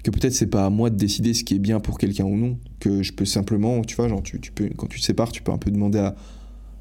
[0.03, 2.37] que peut-être c'est pas à moi de décider ce qui est bien pour quelqu'un ou
[2.37, 5.43] non, que je peux simplement, tu vois, genre tu, peux, quand tu te sépares, tu
[5.43, 6.17] peux un peu demander à,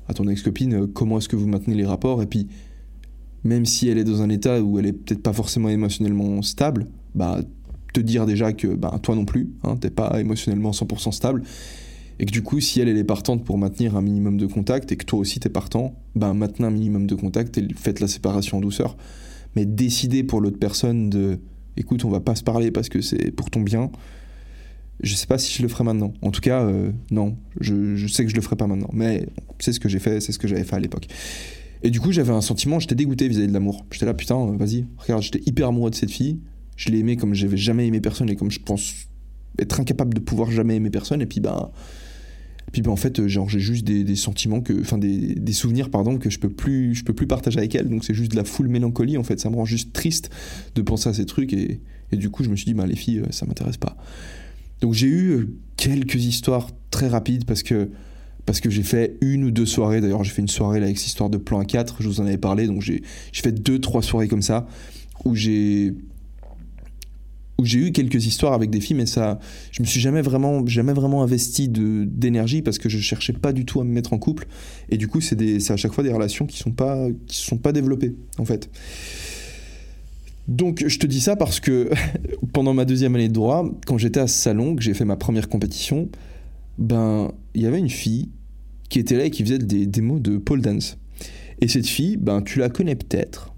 [0.07, 2.47] à ton ex-copine euh, comment est-ce que vous maintenez les rapports, et puis
[3.43, 6.87] même si elle est dans un état où elle est peut-être pas forcément émotionnellement stable,
[7.13, 7.41] bah
[7.93, 11.43] te dire déjà que bah, toi non plus, hein, t'es pas émotionnellement 100% stable,
[12.19, 14.91] et que du coup, si elle, elle est partante pour maintenir un minimum de contact
[14.91, 18.07] et que toi aussi t'es partant, ben maintenez un minimum de contact et faites la
[18.07, 18.95] séparation en douceur.
[19.55, 21.39] Mais décider pour l'autre personne de
[21.77, 23.91] écoute, on va pas se parler parce que c'est pour ton bien,
[25.01, 26.13] je sais pas si je le ferai maintenant.
[26.21, 28.89] En tout cas, euh, non, je, sais que je le ferai pas maintenant.
[28.93, 29.27] Mais
[29.59, 31.07] c'est ce que j'ai fait, c'est ce que j'avais fait à l'époque.
[31.83, 33.85] Et du coup, j'avais un sentiment, j'étais dégoûté vis-à-vis de l'amour.
[33.91, 36.39] J'étais là, putain, vas-y, regarde, j'étais hyper amoureux de cette fille.
[36.77, 38.93] Je l'ai aimée comme j'avais jamais aimé personne et comme je pense
[39.59, 41.21] être incapable de pouvoir jamais aimer personne.
[41.21, 41.71] Et puis, ben.
[42.71, 46.17] Puis ben, en fait, euh, j'ai juste des, sentiments que, enfin des, des, souvenirs pardon
[46.17, 47.89] que je peux plus, je peux plus partager avec elle.
[47.89, 49.39] Donc c'est juste de la full mélancolie en fait.
[49.39, 50.29] Ça me rend juste triste
[50.75, 51.79] de penser à ces trucs et,
[52.11, 53.95] et du coup je me suis dit bah les filles euh, ça m'intéresse pas.
[54.81, 57.89] Donc j'ai eu euh, quelques histoires très rapides parce que
[58.45, 60.01] parce que j'ai fait une ou deux soirées.
[60.01, 61.97] D'ailleurs j'ai fait une soirée avec cette histoire de plan 4.
[62.01, 62.67] Je vous en avais parlé.
[62.67, 63.01] Donc j'ai
[63.31, 64.67] fait deux trois soirées comme ça
[65.23, 65.93] où j'ai
[67.57, 69.39] où j'ai eu quelques histoires avec des filles, mais ça,
[69.71, 73.65] je me suis jamais vraiment, jamais vraiment investi d'énergie parce que je cherchais pas du
[73.65, 74.47] tout à me mettre en couple.
[74.89, 77.71] Et du coup, c'est à chaque fois des relations qui sont pas, qui sont pas
[77.71, 78.69] développées en fait.
[80.47, 81.89] Donc, je te dis ça parce que
[82.53, 85.49] pendant ma deuxième année de droit, quand j'étais à Salon, que j'ai fait ma première
[85.49, 86.09] compétition,
[86.77, 88.29] ben, il y avait une fille
[88.89, 90.97] qui était là et qui faisait des démos de pole dance.
[91.61, 93.53] Et cette fille, ben, tu la connais peut-être.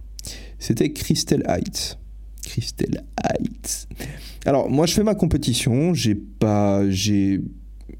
[0.60, 1.98] C'était Christelle Heights.
[2.48, 3.88] Christelle Heights.
[4.46, 5.94] Alors, moi, je fais ma compétition.
[5.94, 6.90] J'ai pas.
[6.90, 7.42] J'ai.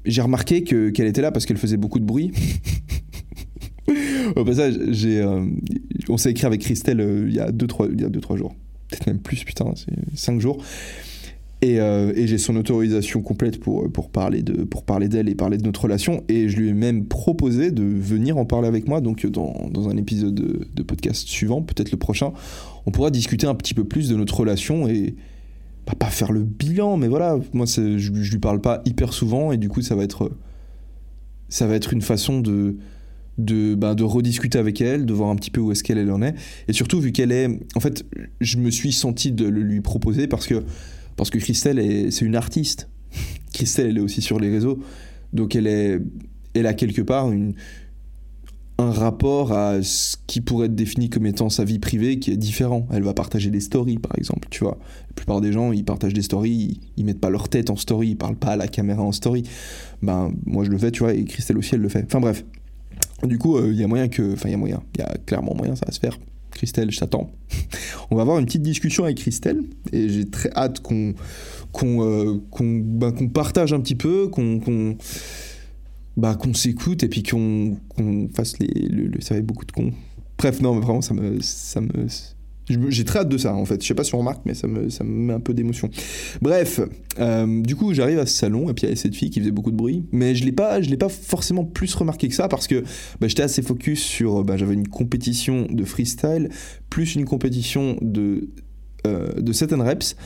[0.04, 2.32] J'ai remarqué que, qu'elle était là parce qu'elle faisait beaucoup de bruit.
[4.36, 5.44] Au passage, j'ai, euh,
[6.08, 8.54] on s'est écrit avec Christelle euh, il y a 2-3 jours.
[8.88, 10.62] Peut-être même plus, putain, c'est 5 jours.
[11.60, 15.34] Et, euh, et, j'ai son autorisation complète pour, pour parler, de, pour parler d'elle et
[15.34, 16.22] parler de notre relation.
[16.28, 19.00] Et je lui ai même proposé de venir en parler avec moi.
[19.00, 22.32] Donc, dans, dans un épisode de, podcast suivant, peut-être le prochain,
[22.86, 25.16] on pourra discuter un petit peu plus de notre relation et
[25.84, 29.50] bah, pas faire le bilan, mais voilà, moi, je, je lui parle pas hyper souvent
[29.50, 30.30] et du coup, ça va être,
[31.48, 32.76] ça va être une façon de.
[33.36, 36.22] De, bah, de rediscuter avec elle, de voir un petit peu où est-ce qu'elle en
[36.22, 36.34] est.
[36.66, 37.48] Et surtout, vu qu'elle est.
[37.76, 38.04] En fait,
[38.40, 40.64] je me suis senti de le lui proposer parce que
[41.18, 42.88] parce que Christelle, c'est une artiste.
[43.52, 44.78] Christelle, elle est aussi sur les réseaux.
[45.34, 46.00] Donc elle, est,
[46.54, 47.30] elle a quelque part
[48.80, 52.36] un rapport à ce qui pourrait être défini comme étant sa vie privée qui est
[52.36, 52.86] différent.
[52.92, 54.78] Elle va partager des stories, par exemple, tu vois.
[55.08, 58.10] La plupart des gens, ils partagent des stories, ils, mettent pas leur tête en story,
[58.10, 59.42] ils parlent pas à la caméra en story.
[60.00, 62.04] Ben, moi, je le fais, tu vois, et Christelle aussi, elle le fait.
[62.04, 62.44] Enfin, bref.
[63.24, 64.34] Du coup, euh, il y a moyen que...
[64.34, 64.80] Enfin, il y a moyen.
[64.94, 66.16] Il y a clairement moyen, ça va se faire.
[66.58, 67.30] Christelle, je t'attends.
[68.10, 71.14] On va avoir une petite discussion avec Christelle et j'ai très hâte qu'on
[71.84, 74.96] euh, qu'on partage un petit peu, qu'on
[76.16, 77.78] bah, s'écoute et puis qu'on
[78.34, 79.92] fasse les, le, ça va être beaucoup de cons.
[80.36, 82.06] Bref, non, mais vraiment, ça me, ça me,
[82.88, 83.82] j'ai très hâte de ça en fait.
[83.82, 85.90] Je sais pas si on remarque, mais ça me, ça me met un peu d'émotion.
[86.42, 86.80] Bref,
[87.18, 89.40] euh, du coup, j'arrive à ce salon et puis il y avait cette fille qui
[89.40, 92.34] faisait beaucoup de bruit, mais je l'ai pas, je l'ai pas forcément plus remarqué que
[92.34, 92.82] ça parce que
[93.20, 96.48] bah, j'étais assez focus sur, bah, j'avais une compétition de freestyle
[96.90, 98.48] plus une compétition de
[99.06, 100.16] euh, de reps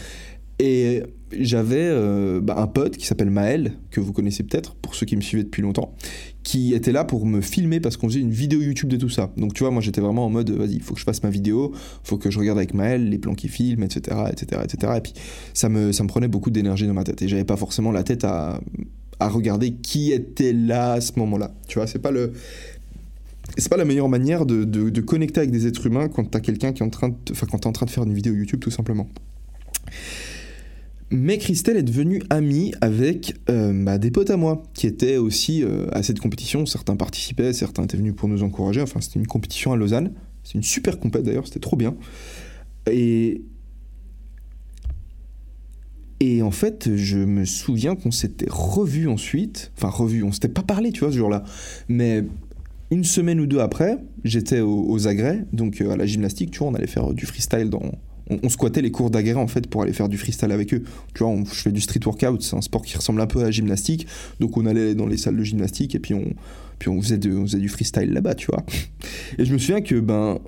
[0.58, 1.02] et
[1.38, 5.16] j'avais euh, bah, un pote qui s'appelle Maël, que vous connaissez peut-être, pour ceux qui
[5.16, 5.94] me suivaient depuis longtemps,
[6.42, 9.32] qui était là pour me filmer parce qu'on faisait une vidéo YouTube de tout ça.
[9.36, 11.30] Donc tu vois, moi j'étais vraiment en mode, vas-y, il faut que je fasse ma
[11.30, 11.72] vidéo,
[12.04, 14.92] faut que je regarde avec Maël les plans qu'il filme, etc., etc., etc.
[14.96, 15.12] Et puis
[15.54, 17.22] ça me, ça me prenait beaucoup d'énergie dans ma tête.
[17.22, 18.60] Et j'avais pas forcément la tête à,
[19.20, 21.52] à regarder qui était là à ce moment-là.
[21.68, 22.32] Tu vois, c'est pas le...
[23.58, 26.40] C'est pas la meilleure manière de, de, de, connecter avec des êtres humains quand t'as
[26.40, 28.32] quelqu'un qui est en train de, enfin quand t'es en train de faire une vidéo
[28.32, 29.08] YouTube tout simplement.
[31.14, 35.62] Mais Christelle est devenue amie avec euh, bah, des potes à moi qui étaient aussi
[35.62, 36.64] euh, à cette compétition.
[36.64, 38.80] Certains participaient, certains étaient venus pour nous encourager.
[38.80, 40.12] Enfin, c'était une compétition à Lausanne.
[40.42, 41.94] C'est une super compète d'ailleurs, c'était trop bien.
[42.90, 43.42] Et.
[46.20, 49.72] Et en fait, je me souviens qu'on s'était revus ensuite.
[49.76, 51.42] Enfin, revus, on s'était pas parlé, tu vois, ce jour-là.
[51.88, 52.24] Mais
[52.92, 56.68] une semaine ou deux après, j'étais aux, agrès, donc euh, à la gymnastique, tu vois,
[56.68, 57.90] on allait faire du freestyle dans,
[58.42, 60.82] on, squattait les cours d'agrès en fait pour aller faire du freestyle avec eux.
[61.14, 63.44] Tu vois, je fais du street workout, c'est un sport qui ressemble un peu à
[63.44, 64.06] la gymnastique.
[64.40, 66.24] Donc on allait dans les salles de gymnastique et puis on,
[66.78, 68.64] puis on, faisait, du freestyle là-bas, tu vois.
[69.38, 70.40] Et je me souviens que, ben,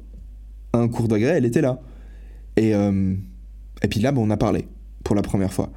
[0.73, 1.81] un cours d'agrès, elle était là.
[2.57, 3.15] Et, euh,
[3.83, 4.67] et puis là, ben, on a parlé
[5.05, 5.73] pour la première fois.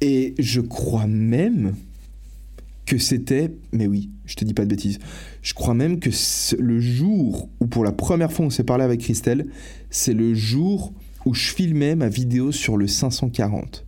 [0.00, 1.74] Et je crois même
[2.86, 4.98] que c'était, mais oui, je te dis pas de bêtises,
[5.42, 6.08] je crois même que
[6.58, 9.46] le jour où pour la première fois on s'est parlé avec Christelle,
[9.90, 10.94] c'est le jour
[11.28, 13.84] où je filmais ma vidéo sur le 540.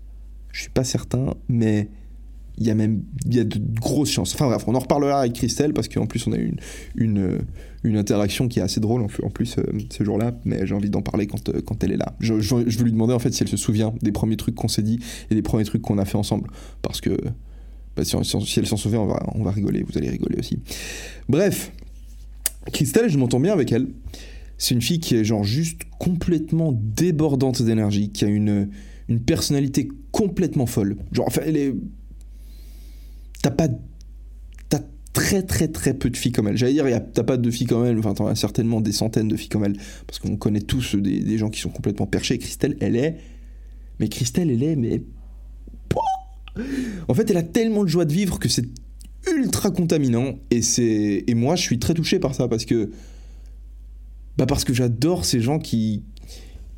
[0.52, 1.88] Je suis pas certain, mais
[2.58, 4.34] il y a même y a de grosses chances.
[4.34, 6.58] Enfin bref, on en reparlera avec Christelle parce qu'en plus on a eu une,
[6.96, 7.38] une,
[7.82, 11.00] une, interaction qui est assez drôle en plus euh, ce jour-là, mais j'ai envie d'en
[11.00, 12.14] parler quand, euh, quand elle est là.
[12.20, 14.68] Je, je, veux lui demander en fait si elle se souvient des premiers trucs qu'on
[14.68, 14.98] s'est dit
[15.30, 16.50] et des premiers trucs qu'on a fait ensemble
[16.82, 17.16] parce que
[17.96, 18.16] bah, si,
[18.58, 20.58] elle s'en souvient, on va, on va rigoler, vous allez rigoler aussi.
[21.30, 21.72] Bref,
[22.70, 23.86] Christelle, je m'entends bien avec elle.
[24.60, 28.68] C'est une fille qui est genre juste complètement débordante d'énergie, qui a une,
[29.26, 30.96] personnalité complètement folle.
[31.12, 31.74] Genre, enfin, elle est.
[33.42, 33.68] T'as pas.
[34.68, 34.82] T'as
[35.14, 36.58] très très très peu de filles comme elle.
[36.58, 39.36] J'allais dire, t'as pas de filles comme elle, enfin, t'en as certainement des centaines de
[39.36, 42.36] filles comme elle, parce qu'on connaît tous des, des gens qui sont complètement perchés.
[42.36, 43.16] Christelle, elle est.
[43.98, 45.02] Mais Christelle, elle est, mais
[47.08, 48.66] en fait, elle a tellement de joie de vivre que c'est
[49.34, 50.34] ultra contaminant.
[50.50, 51.24] Et, c'est...
[51.26, 52.90] et moi, je suis très touché par ça parce que.
[54.40, 56.02] Bah parce que j'adore ces gens qui,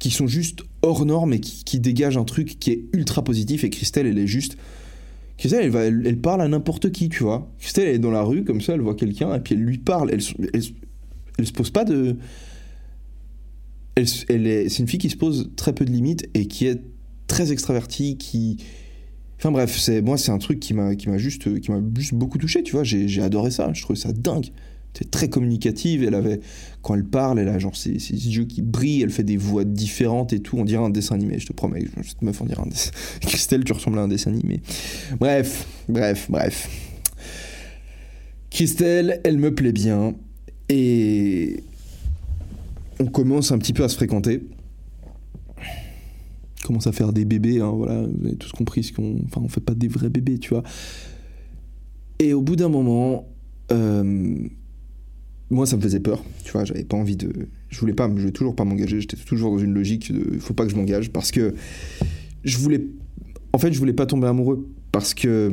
[0.01, 3.63] qui sont juste hors normes et qui, dégagent un truc qui est ultra positif.
[3.63, 4.57] Et Christelle, elle est juste.
[5.39, 7.49] Christelle, elle, va, elle, parle à n'importe qui, tu vois.
[7.61, 9.79] Christelle, elle est dans la rue, comme ça, elle voit quelqu'un, et puis elle lui
[9.79, 10.11] parle.
[10.11, 10.19] Elle,
[11.39, 12.17] elle, se pose pas de.
[13.95, 16.83] Elle, est, c'est une fille qui se pose très peu de limites et qui est
[17.29, 18.57] très extravertie, qui,
[19.39, 22.15] Enfin bref, c'est moi c'est un truc qui m'a qui m'a juste qui m'a juste
[22.15, 22.83] beaucoup touché, tu vois.
[22.83, 23.73] J'ai adoré ça.
[23.73, 24.51] Je trouvais ça dingue.
[24.95, 26.05] C'est très communicative.
[26.05, 26.41] Elle avait
[26.83, 29.03] quand elle parle, elle a genre ses, yeux qui brillent.
[29.03, 30.59] Elle fait des voix différentes et tout.
[30.59, 31.39] On dirait un dessin animé.
[31.39, 31.85] Je te promets.
[32.03, 32.91] Cette meuf on dirait un dessin.
[33.21, 34.61] Christelle, tu ressembles à un dessin animé.
[35.19, 36.69] Bref, bref, bref.
[38.51, 40.15] Christelle, elle me plaît bien
[40.69, 41.63] et
[43.01, 44.43] on commence un petit peu à se fréquenter
[46.63, 49.17] commence à faire des bébés, hein, voilà, vous avez tous compris ce qu'on.
[49.27, 50.63] Enfin, on fait pas des vrais bébés, tu vois.
[52.19, 53.29] Et au bout d'un moment,
[53.73, 54.49] euh,
[55.53, 57.31] moi, ça me faisait peur, tu vois, j'avais pas envie de.
[57.69, 60.39] Je voulais pas, je voulais toujours pas m'engager, j'étais toujours dans une logique de.
[60.39, 61.55] Faut pas que je m'engage parce que
[62.45, 62.85] je voulais.
[63.53, 65.53] En fait, je voulais pas tomber amoureux parce que.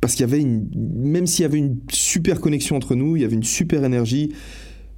[0.00, 0.68] Parce qu'il y avait une.
[0.74, 4.30] Même s'il y avait une super connexion entre nous, il y avait une super énergie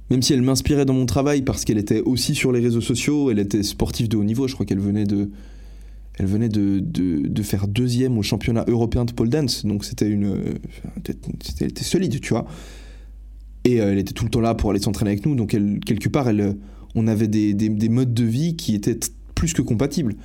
[0.09, 3.29] même si elle m'inspirait dans mon travail parce qu'elle était aussi sur les réseaux sociaux,
[3.29, 5.29] elle était sportive de haut niveau, je crois qu'elle venait de
[6.19, 10.57] elle venait de, de, faire deuxième au championnat européen de pole dance, donc c'était une
[11.41, 12.47] c'était était solide, tu vois.
[13.67, 15.79] Et euh, elle était tout le temps là pour aller s'entraîner avec nous, donc elle,
[15.85, 16.55] quelque part elle
[16.95, 18.97] on avait des, des, des modes de vie qui étaient
[19.35, 20.15] plus que compatibles.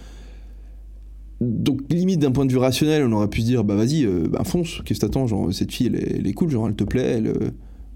[1.40, 4.28] Donc limite d'un point de vue rationnel, on aurait pu se dire bah vas-y, euh,
[4.30, 7.16] bah, fonce, qu'est-ce que t'attends, genre cette fille elle est, cool, genre elle te plaît,
[7.16, 7.50] elle euh,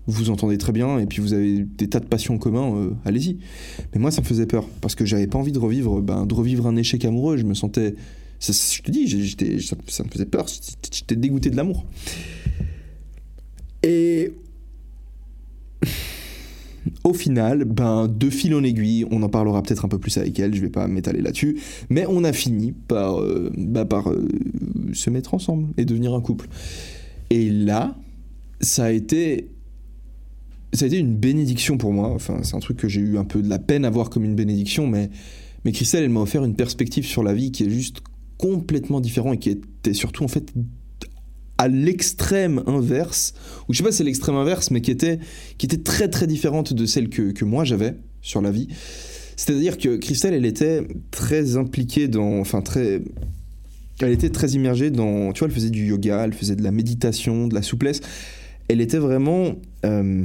[0.09, 3.39] vous entendez très bien et puis vous avez des tas de passions communs, euh, allez-y.
[3.95, 6.35] Mais moi, ça me faisait peur parce que j'avais pas envie de revivre, ben, de
[6.35, 7.37] revivre un échec amoureux.
[7.37, 7.95] Je me sentais,
[8.41, 10.47] je te dis, j'étais, ça, me faisait peur.
[10.93, 11.85] J'étais dégoûté de l'amour.
[13.83, 14.33] Et
[17.05, 20.39] au final, ben, de fil en aiguille, on en parlera peut-être un peu plus avec
[20.39, 21.59] elle, je vais pas m'étaler là-dessus,
[21.91, 24.29] mais on a fini par, euh, bah, par euh,
[24.93, 26.49] se mettre ensemble et devenir un couple.
[27.31, 27.97] Et là,
[28.61, 29.49] ça a été
[30.73, 32.11] ça a été une bénédiction pour moi.
[32.11, 34.25] Enfin, c'est un truc que j'ai eu un peu de la peine à voir comme
[34.25, 35.11] une bénédiction, mais,
[35.65, 38.03] mais Christelle, elle m'a offert une perspective sur la vie qui est juste
[38.37, 40.53] complètement différente et qui était surtout en fait
[41.59, 43.35] à l'extrême inverse,
[43.69, 45.19] ou je sais pas si c'est l'extrême inverse, mais qui était,
[45.59, 48.69] qui était très très différente de celle que, que moi j'avais sur la vie.
[49.37, 53.03] C'est-à-dire que Christelle, elle était très impliquée dans, enfin très,
[54.01, 55.33] elle était très immergée dans.
[55.33, 58.01] Tu vois, elle faisait du yoga, elle faisait de la méditation, de la souplesse.
[58.69, 59.55] Elle était vraiment.
[59.85, 60.25] euh,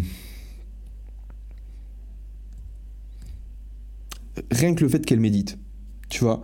[4.52, 5.58] rien que le fait qu'elle médite,
[6.10, 6.44] tu vois,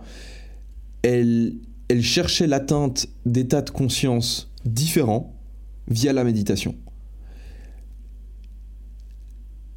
[1.02, 1.54] elle,
[1.88, 5.34] elle cherchait l'atteinte d'états de conscience différents
[5.88, 6.74] via la méditation.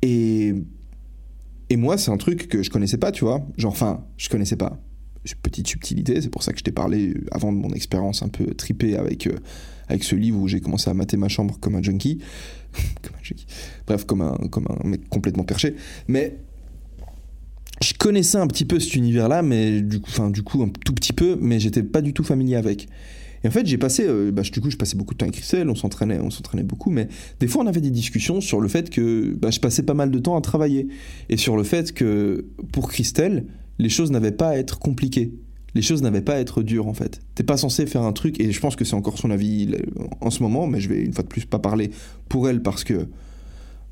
[0.01, 0.53] Et,
[1.69, 3.45] et moi, c'est un truc que je connaissais pas, tu vois.
[3.57, 4.79] Genre, enfin, je connaissais pas.
[5.43, 8.45] Petite subtilité, c'est pour ça que je t'ai parlé avant de mon expérience un peu
[8.55, 9.37] tripée avec, euh,
[9.87, 12.19] avec ce livre où j'ai commencé à mater ma chambre comme un junkie.
[13.03, 13.45] comme un junkie.
[13.85, 15.75] Bref, comme un, comme un mec complètement perché.
[16.07, 16.37] Mais
[17.83, 20.93] je connaissais un petit peu cet univers-là, mais du coup, enfin, du coup, un tout
[20.93, 22.87] petit peu, mais j'étais pas du tout familier avec.
[23.43, 25.35] Et en fait, j'ai passé, euh, bah, du coup, je passais beaucoup de temps avec
[25.35, 27.07] Christelle, on s'entraînait, on s'entraînait beaucoup, mais
[27.39, 30.11] des fois, on avait des discussions sur le fait que bah, je passais pas mal
[30.11, 30.87] de temps à travailler
[31.29, 33.45] et sur le fait que pour Christelle,
[33.79, 35.33] les choses n'avaient pas à être compliquées.
[35.73, 37.21] Les choses n'avaient pas à être dures en fait.
[37.33, 39.69] T'es pas censé faire un truc, et je pense que c'est encore son avis
[40.19, 41.91] en ce moment, mais je vais une fois de plus pas parler
[42.27, 43.07] pour elle parce que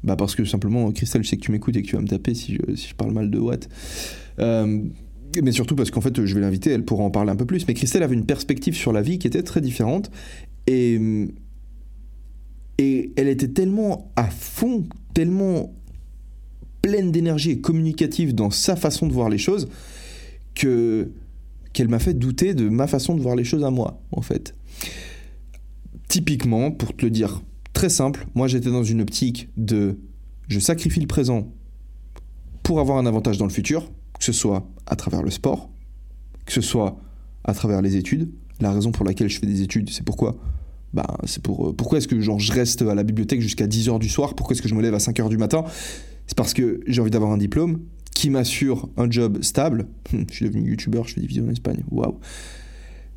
[0.04, 2.08] bah parce que simplement, Christelle, je sais que tu m'écoutes et que tu vas me
[2.08, 3.68] taper si je, si je parle mal de Watt.
[4.40, 4.84] Euh,
[5.42, 7.68] mais surtout parce qu'en fait, je vais l'inviter, elle pourra en parler un peu plus.
[7.68, 10.12] Mais Christelle avait une perspective sur la vie qui était très différente.
[10.68, 11.00] Et,
[12.78, 15.74] et elle était tellement à fond, tellement
[16.82, 19.68] pleine d'énergie et communicative dans sa façon de voir les choses
[20.56, 21.12] que
[21.74, 24.56] qu'elle m'a fait douter de ma façon de voir les choses à moi, en fait.
[26.08, 30.00] Typiquement, pour te le dire très simple, moi j'étais dans une optique de
[30.48, 31.48] je sacrifie le présent
[32.64, 35.70] pour avoir un avantage dans le futur, que ce soit à travers le sport,
[36.46, 36.98] que ce soit
[37.46, 38.30] à travers les études.
[38.60, 40.36] La raison pour laquelle je fais des études, c'est pourquoi?
[40.94, 44.36] Bah, c'est pour pourquoi est-ce que je reste à la bibliothèque jusqu'à 10h du soir?
[44.36, 45.64] Pourquoi est-ce que je me lève à 5h du matin?
[46.28, 47.82] C'est parce que j'ai envie d'avoir un diplôme
[48.14, 49.88] qui m'assure un job stable.
[50.12, 51.84] Je suis devenu youtubeur, je fais des vidéos en Espagne.
[51.90, 52.20] Waouh.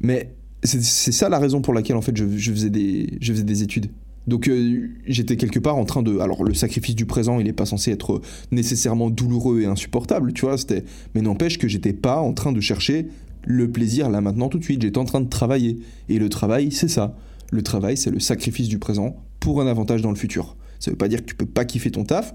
[0.01, 3.91] Mais c'est ça la raison pour laquelle en fait je, je faisais des études.
[4.27, 6.19] Donc euh, j'étais quelque part en train de...
[6.19, 10.47] Alors le sacrifice du présent, il n'est pas censé être nécessairement douloureux et insupportable, tu
[10.47, 10.85] vois, c'était...
[11.15, 13.07] Mais n'empêche que j'étais pas en train de chercher
[13.45, 15.79] le plaisir là maintenant tout de suite, j'étais en train de travailler.
[16.09, 17.17] Et le travail, c'est ça.
[17.51, 20.57] Le travail, c'est le sacrifice du présent pour un avantage dans le futur.
[20.79, 22.35] Ça veut pas dire que tu peux pas kiffer ton taf,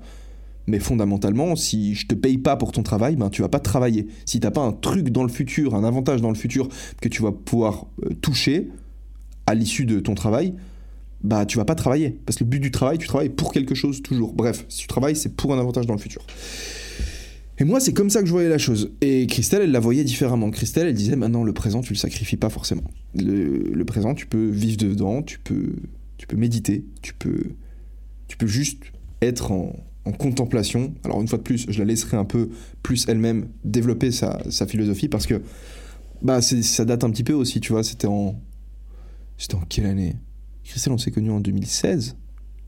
[0.67, 4.07] mais fondamentalement, si je te paye pas pour ton travail, ben tu vas pas travailler.
[4.25, 6.67] Si t'as pas un truc dans le futur, un avantage dans le futur
[7.01, 8.69] que tu vas pouvoir euh, toucher
[9.45, 10.53] à l'issue de ton travail,
[11.23, 12.11] bah tu vas pas travailler.
[12.25, 14.33] Parce que le but du travail, tu travailles pour quelque chose toujours.
[14.33, 16.25] Bref, si tu travailles, c'est pour un avantage dans le futur.
[17.59, 18.91] Et moi, c'est comme ça que je voyais la chose.
[19.01, 20.51] Et Christelle, elle la voyait différemment.
[20.51, 22.83] Christelle, elle disait maintenant, le présent, tu le sacrifies pas forcément.
[23.15, 25.73] Le, le, présent, tu peux vivre dedans, tu peux,
[26.17, 27.43] tu peux méditer, tu peux,
[28.27, 28.83] tu peux juste
[29.23, 29.75] être en,
[30.05, 30.93] en contemplation.
[31.03, 32.49] Alors, une fois de plus, je la laisserai un peu
[32.83, 35.41] plus elle-même développer sa, sa, philosophie parce que
[36.21, 37.83] bah, ça date un petit peu aussi, tu vois.
[37.83, 38.39] C'était en.
[39.37, 40.15] C'était en quelle année?
[40.67, 42.17] Christelle, on s'est connus en 2016,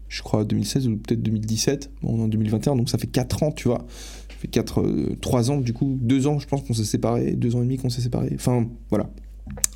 [0.08, 1.92] je crois 2016 ou peut-être 2017.
[2.02, 3.86] Bon, on est en 2021, donc ça fait 4 ans, tu vois.
[4.30, 7.34] Ça fait 4, euh, 3 ans, du coup, 2 ans, je pense qu'on s'est séparés,
[7.34, 8.32] 2 ans et demi qu'on s'est séparés.
[8.36, 9.10] Enfin, voilà.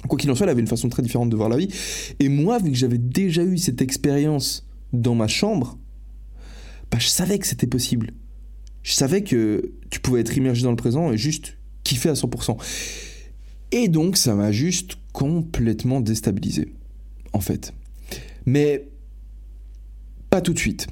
[0.07, 1.67] Quoi qu'il en soit, elle avait une façon très différente de voir la vie.
[2.19, 5.77] Et moi, vu que j'avais déjà eu cette expérience dans ma chambre,
[6.91, 8.12] bah, je savais que c'était possible.
[8.83, 12.57] Je savais que tu pouvais être immergé dans le présent et juste kiffer à 100%.
[13.71, 16.73] Et donc, ça m'a juste complètement déstabilisé,
[17.33, 17.73] en fait.
[18.45, 18.88] Mais
[20.29, 20.88] pas tout de suite.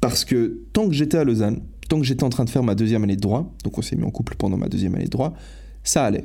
[0.00, 2.74] Parce que tant que j'étais à Lausanne, tant que j'étais en train de faire ma
[2.74, 5.10] deuxième année de droit, donc on s'est mis en couple pendant ma deuxième année de
[5.10, 5.34] droit,
[5.82, 6.24] ça allait.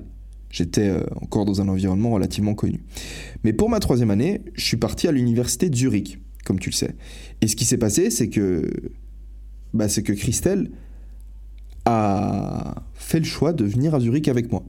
[0.49, 2.83] J'étais euh, encore dans un environnement relativement connu.
[3.43, 6.75] Mais pour ma troisième année, je suis parti à l'université de Zurich, comme tu le
[6.75, 6.95] sais.
[7.41, 8.69] Et ce qui s'est passé, c'est que,
[9.73, 10.71] bah, que Christelle
[11.85, 14.63] a fait le choix de venir à Zurich avec moi.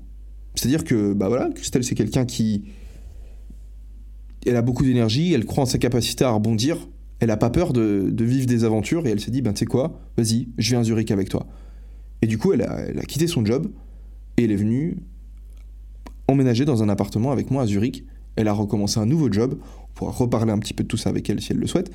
[0.55, 2.65] C'est-à-dire que, bah voilà, Christelle, c'est quelqu'un qui,
[4.47, 6.89] elle a beaucoup d'énergie, elle croit en sa capacité à rebondir,
[7.21, 9.67] elle n'a pas peur de, vivre des aventures et elle s'est dit, ben tu sais
[9.67, 11.47] quoi, vas-y, je viens à Zurich avec toi.
[12.21, 13.71] Et du coup, elle a, elle a, quitté son job
[14.37, 14.97] et elle est venue
[16.29, 18.05] emménager dans un appartement avec moi à Zurich.
[18.37, 21.11] Elle a recommencé un nouveau job, on pourra reparler un petit peu de tout ça
[21.11, 21.91] avec elle si elle le souhaite.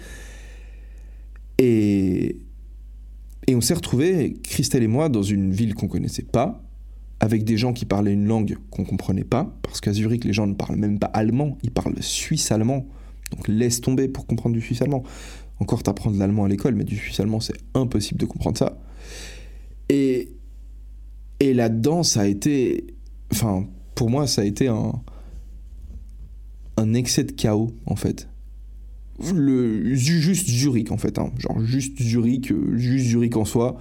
[1.58, 2.38] Et,
[3.48, 6.67] et on s'est retrouvés, Christelle et moi, dans une ville qu'on connaissait pas,
[7.28, 10.48] avec des gens qui parlaient une langue qu'on comprenait pas, parce qu'à Zurich, les gens
[10.48, 12.88] ne parlent même pas allemand, ils parlent suisse-allemand.
[13.32, 15.04] Donc laisse tomber pour comprendre du suisse-allemand.
[15.60, 18.80] Encore t'apprendre l'allemand à l'école, mais du suisse-allemand, c'est impossible de comprendre ça.
[19.90, 20.30] Et,
[21.42, 22.96] et là-dedans, ça a été...
[23.34, 24.94] Enfin, pour moi, ça a été un,
[26.78, 28.30] un excès de chaos, en fait.
[29.34, 31.20] Le, juste Zurich, en fait.
[31.20, 31.32] Hein.
[31.40, 33.78] Genre juste Zurich, juste Zurich en soi.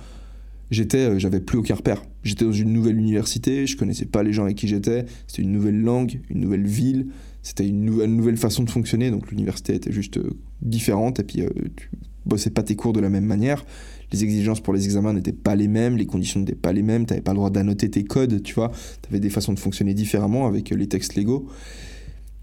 [0.71, 2.03] J'étais, euh, j'avais plus aucun repère.
[2.23, 5.53] J'étais dans une nouvelle université, je connaissais pas les gens avec qui j'étais, c'était une
[5.53, 7.09] nouvelle langue, une nouvelle ville,
[7.43, 10.31] c'était une nouvelle, façon de fonctionner, donc l'université était juste euh,
[10.63, 11.91] différente, et puis euh, tu
[12.25, 13.65] bossais pas tes cours de la même manière,
[14.13, 17.07] les exigences pour les examens n'étaient pas les mêmes, les conditions n'étaient pas les mêmes,
[17.07, 20.47] t'avais pas le droit d'annoter tes codes, tu vois, t'avais des façons de fonctionner différemment
[20.49, 21.49] avec les textes légaux,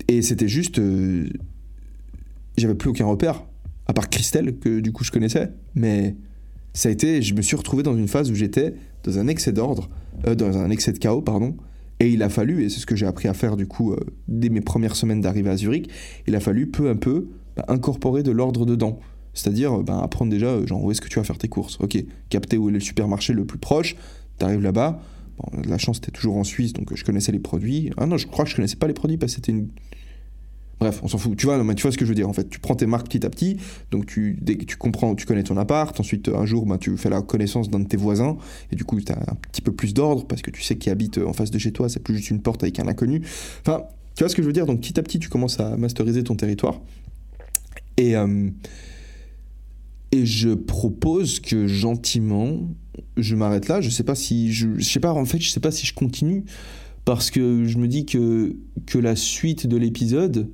[0.07, 0.81] et c'était juste...
[2.57, 3.45] j'avais plus aucun repère,
[3.87, 6.15] à part Christelle, que du coup je connaissais, mais
[6.73, 9.51] ça a été, je me suis retrouvé dans une phase où j'étais dans un excès
[9.51, 9.89] d'ordre,
[10.27, 11.55] euh, dans un excès de chaos, pardon,
[11.99, 13.99] et il a fallu, et c'est ce que j'ai appris à faire du coup euh,
[14.27, 15.89] dès mes premières semaines d'arrivée à Zurich,
[16.27, 18.99] il a fallu peu à peu bah, incorporer de l'ordre dedans.
[19.35, 21.77] C'est-à-dire bah, apprendre déjà, genre, où est-ce que tu vas faire tes courses?
[21.79, 21.97] Ok,
[22.29, 23.95] capter où est le supermarché le plus proche,
[24.37, 24.99] t'arrives là-bas.
[25.37, 27.91] Bon, la chance, c'était toujours en Suisse, donc je connaissais les produits.
[27.97, 29.69] Ah non, je crois que je connaissais pas les produits parce que c'était une
[30.83, 31.37] Bref, on s'en fout.
[31.37, 32.49] Tu vois, tu vois ce que je veux dire en fait.
[32.49, 33.55] Tu prends tes marques petit à petit,
[33.89, 37.21] donc tu, tu comprends, tu connais ton appart, ensuite un jour ben, tu fais la
[37.21, 38.35] connaissance d'un de tes voisins,
[38.69, 40.89] et du coup tu as un petit peu plus d'ordre parce que tu sais qui
[40.89, 43.21] habite en face de chez toi, c'est plus juste une porte avec un inconnu.
[43.61, 44.65] Enfin, tu vois ce que je veux dire?
[44.65, 46.81] Donc petit à petit tu commences à masteriser ton territoire.
[47.95, 48.49] Et, euh,
[50.11, 52.59] et je propose que gentiment,
[53.15, 53.79] je m'arrête là.
[53.79, 54.51] Je sais pas si.
[54.51, 56.43] Je, je sais pas, en fait, je sais pas si je continue
[57.05, 60.49] parce que je me dis que, que la suite de l'épisode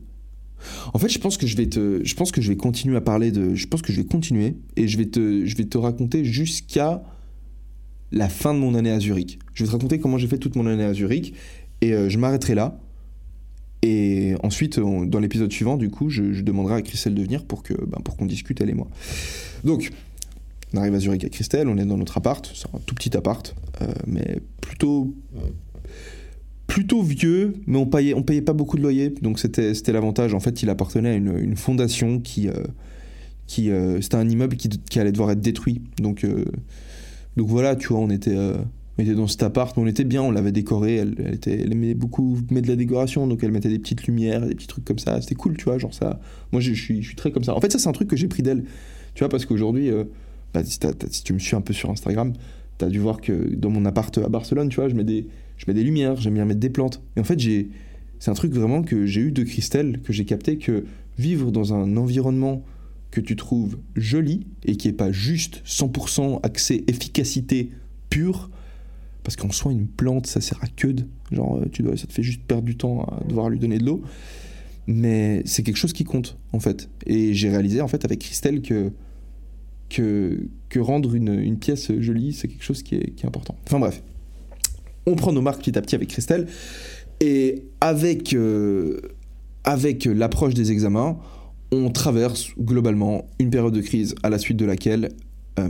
[0.94, 3.02] en fait, je pense que je vais te, je pense que je vais continuer à
[3.02, 5.78] parler de, je pense que je vais continuer et je vais te, je vais te
[5.78, 7.04] raconter jusqu'à
[8.12, 9.40] la fin de mon année à Zurich.
[9.54, 11.34] Je vais te raconter comment j'ai fait toute mon année à Zurich
[11.82, 12.80] et euh, je m'arrêterai là.
[13.82, 17.74] Et ensuite, dans l'épisode suivant, du coup, je, demanderai à Christelle de venir pour que,
[17.74, 18.88] ben, pour qu'on discute elle et moi.
[19.64, 19.92] Donc,
[20.74, 23.16] on arrive à Zurich avec Christelle, on est dans notre appart, c'est un tout petit
[23.16, 25.16] appart, euh, mais plutôt
[26.70, 30.36] plutôt vieux, mais on payait, on payait pas beaucoup de loyer, donc c'était, c'était l'avantage.
[30.36, 32.54] En fait, il appartenait à une, une fondation qui, euh,
[33.48, 35.82] qui euh, c'était un immeuble qui, qui, allait devoir être détruit.
[36.00, 36.46] Donc, euh,
[37.38, 40.30] donc voilà, tu vois, on était, on était dans cet appart, on était bien, on
[40.30, 40.98] l'avait décoré.
[40.98, 44.06] Elle, elle, était, elle aimait beaucoup mettre de la décoration, donc elle mettait des petites
[44.06, 45.20] lumières, des petits trucs comme ça.
[45.22, 46.20] C'était cool, tu vois, genre ça.
[46.52, 47.56] Moi, je, suis, je suis très comme ça.
[47.56, 48.64] En fait, ça, c'est un truc que j'ai pris d'elle,
[49.16, 49.90] tu vois, parce qu'aujourd'hui,
[50.54, 50.78] bah, si,
[51.10, 52.34] si, tu me suis un peu sur Instagram,
[52.78, 55.26] tu as dû voir que dans mon appart à Barcelone, tu vois, je mets des
[55.60, 57.04] je mets des lumières, j'aime bien mettre des plantes.
[57.16, 57.40] Et en fait,
[58.20, 60.86] c'est un truc vraiment que j'ai eu de Christelle, que j'ai capté que
[61.20, 62.64] vivre dans un environnement
[63.12, 67.72] que tu trouves joli et qui est pas juste 100% accès efficacité
[68.10, 68.50] pure,
[69.24, 71.06] parce qu'en soi, une plante, ça sert à que de.
[71.32, 73.86] Genre, euh, tu ça te fait juste perdre du temps à devoir lui donner de
[73.86, 74.02] l'eau.
[74.88, 76.90] Mais c'est quelque chose qui compte, en fait.
[77.06, 78.92] Et j'ai réalisé, en fait, avec Christelle que,
[79.90, 83.56] que, rendre une, pièce jolie, c'est quelque chose qui est important.
[83.68, 84.02] Enfin bref.
[85.06, 86.48] On prend nos marques petit à petit avec Christelle.
[87.22, 89.00] Et avec, euh,
[89.64, 91.18] avec l'approche des examens,
[91.72, 95.10] on traverse globalement une période de crise à la suite de laquelle,
[95.60, 95.70] euh,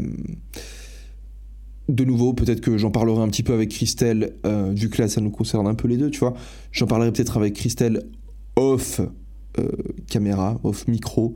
[1.90, 5.08] de nouveau, peut-être que j'en parlerai un petit peu avec Christelle, euh, vu que là
[5.08, 6.36] ça nous concerne un peu les deux, tu vois.
[6.72, 8.04] J'en parlerai peut-être avec Christelle
[8.56, 9.02] off
[10.08, 11.36] caméra, off micro.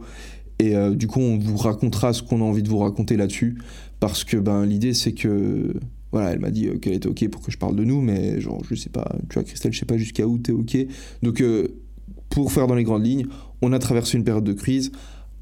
[0.59, 3.57] Et du coup, on vous racontera ce qu'on a envie de vous raconter là-dessus.
[3.99, 5.73] Parce que ben, l'idée, c'est que
[6.13, 8.39] voilà, elle m'a dit euh, qu'elle était ok pour que je parle de nous, mais
[8.39, 10.77] genre, je sais pas, tu vois, Christelle, je sais pas jusqu'à où t'es ok.
[11.23, 11.67] Donc, euh,
[12.29, 13.25] pour faire dans les grandes lignes,
[13.63, 14.91] on a traversé une période de crise,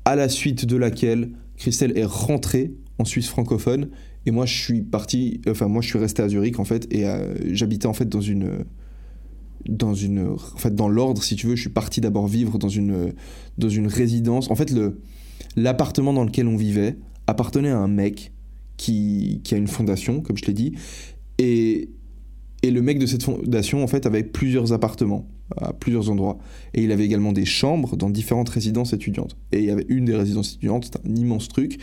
[0.06, 3.90] à la suite de laquelle Christelle est rentrée en Suisse francophone,
[4.26, 7.06] et moi, je suis parti, enfin, moi, je suis resté à Zurich, en fait, et
[7.06, 8.64] euh, j'habitais, en fait, dans une
[9.70, 12.68] dans une en fait dans l'ordre si tu veux je suis parti d'abord vivre dans
[12.68, 13.14] une
[13.60, 15.00] dans une résidence en fait le
[15.56, 16.98] l'appartement dans lequel on vivait
[17.28, 18.31] appartenait à un mec
[18.82, 20.74] qui, a une fondation, comme je l'ai dit.
[21.38, 21.90] Et,
[22.64, 25.28] le mec de cette fondation, en fait, avait plusieurs appartements
[25.58, 26.38] à plusieurs endroits.
[26.74, 29.36] Et il avait également des chambres dans différentes résidences étudiantes.
[29.52, 31.80] Et il y avait une des résidences étudiantes, c'était un immense truc.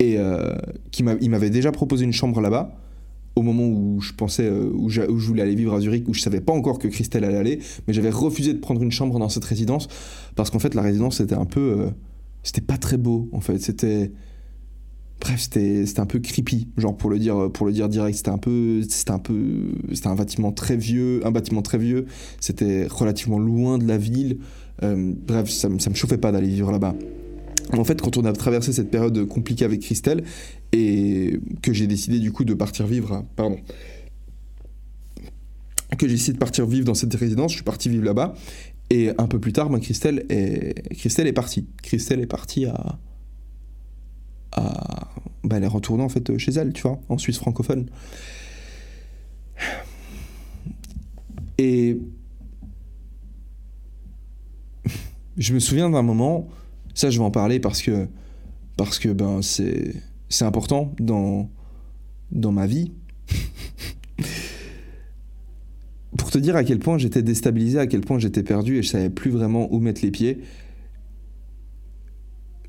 [0.00, 0.54] Et euh,
[0.98, 2.76] il m'avait déjà proposé une chambre là-bas
[3.34, 6.20] au moment où je pensais, euh, où, je, voulais aller vivre à Zurich, où je
[6.20, 9.28] savais pas encore que Christelle allait aller, mais j'avais refusé de prendre une chambre dans
[9.28, 9.88] cette résidence
[10.34, 11.90] parce qu'en fait la résidence était un peu, euh,
[12.42, 14.10] c'était pas très beau en fait, c'était,
[15.20, 18.38] Bref, c'était un peu creepy, genre pour le dire pour le dire direct, c'était un
[18.38, 22.06] peu c'était un peu c'était un bâtiment très vieux, un bâtiment très vieux,
[22.40, 24.38] c'était relativement loin de la ville.
[24.84, 26.94] Euh, bref, ça, ça me chauffait pas d'aller vivre là-bas.
[27.72, 30.24] En fait, quand on a traversé cette période compliquée avec Christelle
[30.72, 33.58] et que j'ai décidé du coup de partir vivre, pardon,
[35.98, 38.34] que j'ai décidé de partir vivre dans cette résidence, je suis parti vivre là-bas.
[38.90, 41.66] Et un peu plus tard, ben, Christelle est Christelle est partie.
[41.82, 42.98] Christelle est partie à
[44.56, 47.86] bah, elle est retournée en fait chez elle, tu vois, en Suisse francophone.
[51.58, 51.98] Et
[55.36, 56.48] je me souviens d'un moment,
[56.94, 58.08] ça je vais en parler parce que
[58.76, 59.94] parce que ben c'est
[60.28, 61.48] c'est important dans
[62.30, 62.92] dans ma vie.
[66.16, 68.88] Pour te dire à quel point j'étais déstabilisé, à quel point j'étais perdu et je
[68.88, 70.40] savais plus vraiment où mettre les pieds.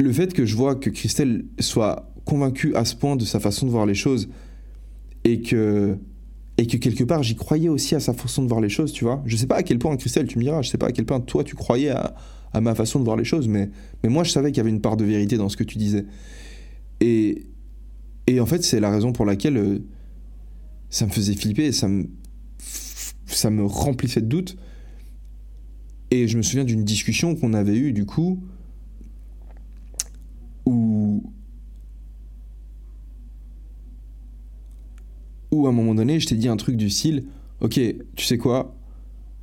[0.01, 3.65] Le fait que je vois que Christelle soit convaincue à ce point de sa façon
[3.65, 4.29] de voir les choses
[5.25, 5.97] et que
[6.57, 9.03] et que quelque part j'y croyais aussi à sa façon de voir les choses, tu
[9.03, 9.21] vois.
[9.25, 11.05] Je sais pas à quel point Christelle, tu me diras, je sais pas à quel
[11.05, 12.15] point toi tu croyais à,
[12.61, 13.69] ma façon de voir les choses, mais,
[14.03, 15.77] mais moi je savais qu'il y avait une part de vérité dans ce que tu
[15.77, 16.05] disais.
[17.01, 17.43] Et,
[18.27, 19.79] et en fait, c'est la raison pour laquelle euh,
[20.89, 22.07] ça me faisait flipper ça me,
[23.25, 24.57] ça me remplissait de doutes.
[26.11, 28.41] Et je me souviens d'une discussion qu'on avait eue, du coup,
[30.65, 31.23] où,
[35.51, 37.25] où à un moment donné, je t'ai dit un truc du style
[37.61, 37.79] Ok,
[38.15, 38.75] tu sais quoi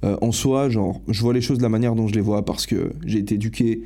[0.04, 2.44] euh, En soi, genre, je vois les choses de la manière dont je les vois
[2.44, 3.82] parce que j'ai été éduqué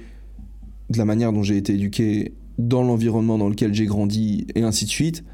[0.90, 4.84] de la manière dont j'ai été éduqué dans l'environnement dans lequel j'ai grandi et ainsi
[4.84, 5.24] de suite.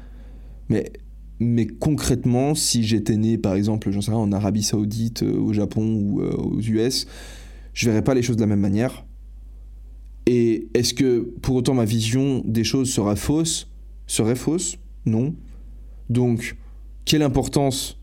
[0.69, 0.91] Mais,
[1.39, 5.53] mais concrètement, si j'étais né, par exemple, j'en sais rien, en Arabie Saoudite, euh, au
[5.53, 7.07] Japon ou euh, aux US,
[7.73, 9.05] je verrais pas les choses de la même manière.
[10.25, 13.69] Et est-ce que pour autant ma vision des choses serait fausse?
[14.07, 14.77] Serait fausse?
[15.05, 15.35] Non.
[16.09, 16.57] Donc,
[17.07, 17.97] quelle importance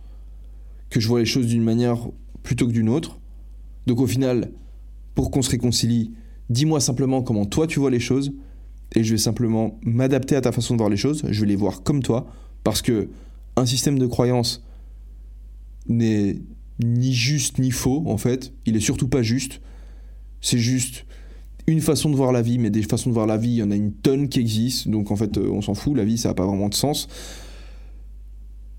[0.88, 1.98] que je vois les choses d'une manière
[2.42, 3.20] plutôt que d'une autre.
[3.86, 4.50] Donc au final,
[5.14, 6.12] pour qu'on se réconcilie,
[6.48, 8.32] dis-moi simplement comment toi tu vois les choses,
[8.96, 11.56] et je vais simplement m'adapter à ta façon de voir les choses, je vais les
[11.56, 12.26] voir comme toi,
[12.64, 13.10] parce que
[13.56, 14.64] un système de croyance
[15.86, 16.36] n'est
[16.82, 19.60] ni juste ni faux, en fait, il est surtout pas juste,
[20.40, 21.04] c'est juste
[21.66, 23.62] une façon de voir la vie, mais des façons de voir la vie, il y
[23.62, 26.16] en a une tonne qui existent, donc en fait, euh, on s'en fout, la vie,
[26.16, 27.06] ça n'a pas vraiment de sens.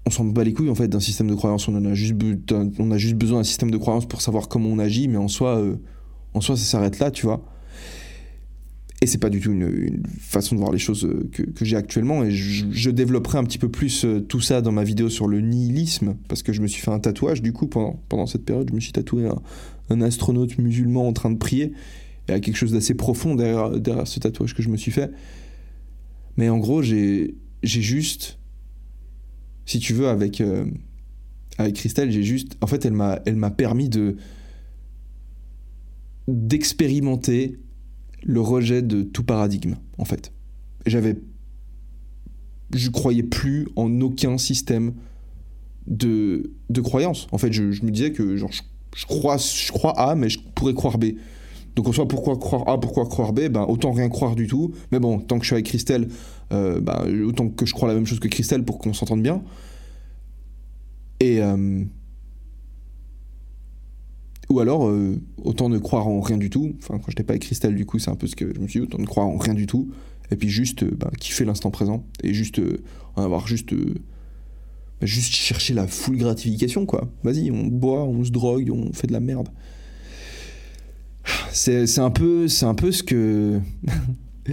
[0.08, 1.68] On s'en bat les couilles en fait d'un système de croyance.
[1.68, 5.28] On a juste, besoin d'un système de croyance pour savoir comment on agit, mais en
[5.28, 5.76] soi, euh,
[6.34, 7.44] en soi, ça s'arrête là, tu vois.
[9.02, 12.24] Et c'est pas du tout une, façon de voir les choses euh, que, j'ai actuellement.
[12.24, 16.16] Et je, développerai un petit peu plus tout ça dans ma vidéo sur le nihilisme,
[16.28, 18.70] parce que je me suis fait un tatouage du coup pendant, cette période.
[18.70, 19.28] Je me suis tatoué
[19.90, 21.74] un, astronaute musulman en train de prier.
[22.28, 25.12] Il y a quelque chose d'assez profond derrière ce tatouage que je me suis fait.
[26.38, 28.38] Mais en gros, j'ai juste,
[29.66, 30.66] si tu veux, avec, euh,
[31.58, 32.58] avec Christelle, j'ai juste.
[32.62, 34.18] En fait, elle m'a permis de
[36.28, 37.60] d'expérimenter
[38.24, 40.32] le rejet de tout paradigme, en fait.
[40.86, 41.18] J'avais.
[42.74, 44.94] Je croyais plus en aucun système
[45.88, 47.28] de, de croyance.
[47.32, 48.52] En fait, je, me disais que genre,
[48.96, 51.14] je, crois, je crois A, mais je pourrais croire B.
[51.76, 54.74] Donc en soit pourquoi croire A, pourquoi croire B, ben autant rien croire du tout.
[54.92, 56.08] Mais bon, tant que je suis avec Christelle,
[56.52, 59.44] euh, ben, autant que je crois la même chose que Christelle pour qu'on s'entende bien.
[61.20, 61.84] Et euh,
[64.50, 66.76] ou alors euh, autant ne croire en rien du tout.
[66.80, 68.68] Enfin quand j'étais pas avec Christelle du coup c'est un peu ce que je me
[68.68, 69.90] suis dit autant ne croire en rien du tout.
[70.32, 72.62] Et puis juste ben, kiffer l'instant présent et juste
[73.16, 73.96] avoir juste ben,
[75.02, 77.10] juste chercher la full gratification quoi.
[77.24, 79.50] Vas-y on boit, on se drogue, on fait de la merde
[81.52, 83.60] c'est un peu c'est un peu ce que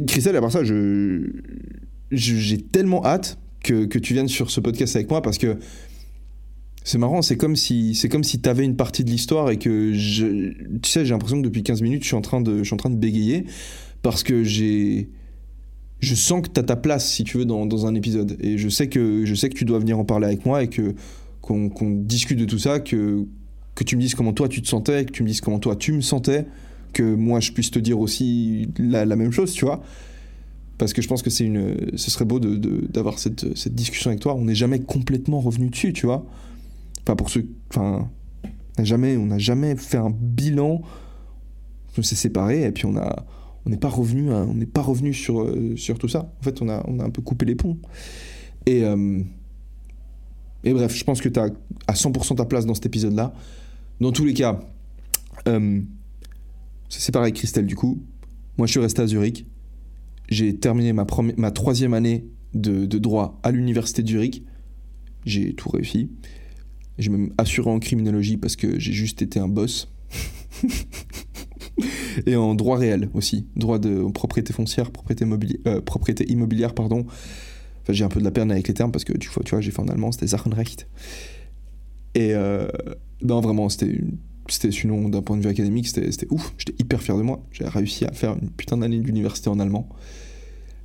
[0.00, 1.30] Christelle à part ça je
[2.10, 5.56] j'ai tellement hâte que, que, tu viennes sur ce podcast avec moi parce que
[6.84, 9.56] c'est marrant c'est comme si c'est comme si tu avais une partie de l'histoire et
[9.56, 12.58] que je, tu sais j'ai l'impression que depuis 15 minutes je suis en train de
[12.58, 13.46] je suis en train de bégayer
[14.02, 15.08] parce que j'ai
[16.02, 18.36] je sens que tu as ta place si tu veux dans, dans, un épisode.
[18.40, 20.68] Et je sais que je sais que tu dois venir en parler avec moi et
[20.68, 20.94] que
[21.40, 23.24] qu'on discute de tout ça que
[23.74, 25.76] que tu me dises comment toi tu te sentais, que tu me dises comment toi
[25.76, 26.44] tu me sentais,
[26.92, 29.82] que moi je puisse te dire aussi la, même chose, tu vois.
[30.78, 34.10] Parce que je pense que c'est une, ce serait beau d'avoir de, cette, cette, discussion
[34.10, 34.34] avec toi.
[34.34, 36.24] On n'est jamais complètement revenu dessus, tu vois.
[37.02, 37.46] Enfin, pour ceux.
[37.70, 38.08] Enfin,
[38.78, 40.82] on n'a jamais, jamais fait un bilan.
[41.96, 43.24] On s'est séparés et puis on a.
[43.64, 46.32] On n'est pas revenu, n'est pas revenu sur, sur tout ça.
[46.40, 47.78] En fait, on a, on a un peu coupé les ponts.
[48.66, 49.20] Et, euh,
[50.64, 51.50] et bref, je pense que tu as
[51.86, 53.32] à 100% ta place dans cet épisode-là.
[54.00, 54.60] Dans tous les cas,
[55.48, 55.80] euh,
[56.98, 58.02] c'est pareil avec Christelle du coup.
[58.58, 59.46] Moi, je suis resté à Zurich.
[60.28, 64.44] J'ai terminé ma, ma troisième année de, droit à l'université de Zurich.
[65.24, 66.10] J'ai tout réussi.
[66.98, 69.90] J'ai même assuré en criminologie parce que j'ai juste été un boss.
[72.26, 75.24] et en droit réel aussi, droit de propriété foncière, propriété,
[75.66, 77.06] euh, propriété immobilière, pardon.
[77.82, 79.50] Enfin, j'ai un peu de la peine avec les termes parce que tu vois, tu
[79.50, 80.86] vois j'ai fait en allemand, c'était Sachenrecht.
[82.14, 82.68] Et euh,
[83.22, 83.98] non, vraiment, c'était
[84.48, 87.66] c'était sinon d'un point de vue académique c'était ouf j'étais hyper fier de moi j'ai
[87.66, 89.88] réussi à faire une putain d'année d'université en allemand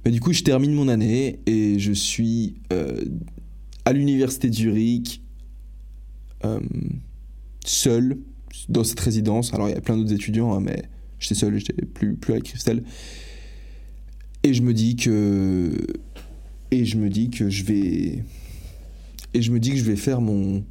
[0.06, 3.04] mais du coup je termine mon année et je suis euh,
[3.86, 5.22] à l'université de Zurich
[6.46, 6.60] euh,
[7.66, 8.20] seul
[8.70, 10.84] dans cette résidence alors il y a plein d'autres étudiants hein, mais
[11.20, 12.84] j'étais seul j'étais plus plus avec Christelle
[14.44, 15.74] et je me dis que
[16.72, 18.24] et je me dis que je vais.
[19.34, 20.64] Et je me dis que je vais faire mon.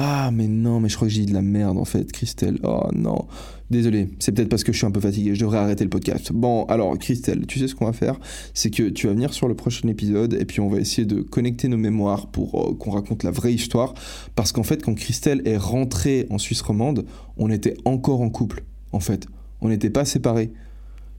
[0.00, 2.60] Ah, mais non, mais je crois que j'ai dit de la merde en fait, Christelle.
[2.62, 3.26] Oh non.
[3.68, 6.30] Désolé, c'est peut-être parce que je suis un peu fatigué, je devrais arrêter le podcast.
[6.32, 8.14] Bon, alors Christelle, tu sais ce qu'on va faire?
[8.54, 11.20] C'est que tu vas venir sur le prochain épisode et puis on va essayer de
[11.20, 13.92] connecter nos mémoires pour euh, qu'on raconte la vraie histoire.
[14.36, 17.04] Parce qu'en fait, quand Christelle est rentrée en Suisse romande,
[17.36, 19.26] on était encore en couple, en fait.
[19.60, 20.52] On n'était pas séparés.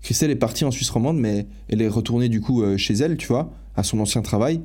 [0.01, 3.17] Christelle est partie en Suisse romande, mais elle est retournée du coup euh, chez elle,
[3.17, 4.61] tu vois, à son ancien travail.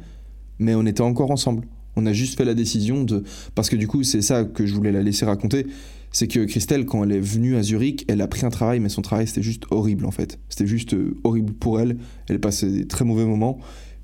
[0.60, 1.66] Mais on était encore ensemble.
[1.96, 3.22] On a juste fait la décision de.
[3.54, 5.66] Parce que du coup, c'est ça que je voulais la laisser raconter.
[6.10, 8.88] C'est que Christelle, quand elle est venue à Zurich, elle a pris un travail, mais
[8.88, 10.38] son travail, c'était juste horrible en fait.
[10.48, 11.96] C'était juste euh, horrible pour elle.
[12.28, 13.58] Elle passait des très mauvais moments.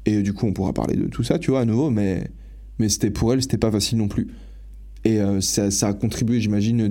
[0.07, 2.29] Et du coup, on pourra parler de tout ça, tu vois, à nouveau, mais,
[2.79, 4.29] mais c'était pour elle, c'était pas facile non plus.
[5.05, 6.89] Et euh, ça, ça, a contribué, j'imagine,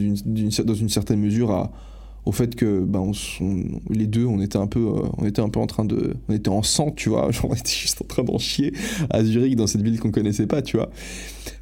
[0.63, 1.71] dans une certaine mesure à,
[2.29, 3.11] au fait que ben,
[3.89, 6.33] les deux on était un peu euh, on était un peu en train de on
[6.33, 7.31] était en sang tu vois.
[7.31, 8.71] Genre on était juste en train d'en chier
[9.09, 10.91] à Zurich dans cette ville qu'on connaissait pas tu vois.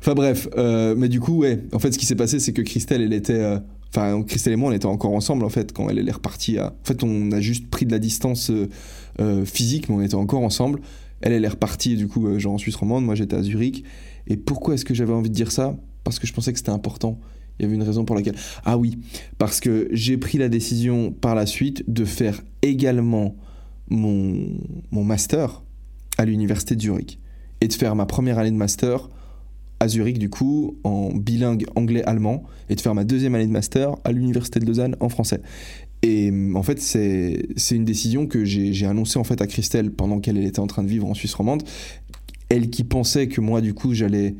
[0.02, 1.64] Enfin bref euh, mais du coup ouais.
[1.72, 3.60] En fait ce qui s'est passé c'est que Christelle elle était euh,
[3.96, 6.74] enfin Christelle et moi on était encore ensemble en fait quand elle, est repartie en
[6.84, 8.52] fait on a juste pris de la distance
[9.46, 10.82] physique mais on était encore ensemble.
[11.22, 13.86] Elle elle est repartie du coup genre en Suisse romande moi j'étais à Zurich.
[14.28, 15.78] Et pourquoi est-ce que j'avais envie de dire ça?
[16.04, 17.18] Parce que je pensais que c'était important
[17.60, 18.36] il y avait une raison pour laquelle.
[18.66, 19.00] Ah oui,
[19.38, 23.36] parce que j'ai pris la décision par la suite de faire également
[23.90, 24.48] mon,
[24.92, 25.64] mon master
[26.18, 27.20] à l'université de Zurich.
[27.62, 29.10] Et de faire ma première année de master
[29.80, 32.44] à Zurich, du coup, en bilingue anglais-allemand.
[32.70, 35.42] Et de faire ma deuxième année de master à l'université de Lausanne en français.
[36.04, 40.38] Et en fait, c'est une décision que j'ai annoncée en fait à Christelle pendant qu'elle
[40.38, 41.64] était en train de vivre en Suisse romande.
[42.50, 44.36] Elle qui pensait que moi, du coup, j'allais.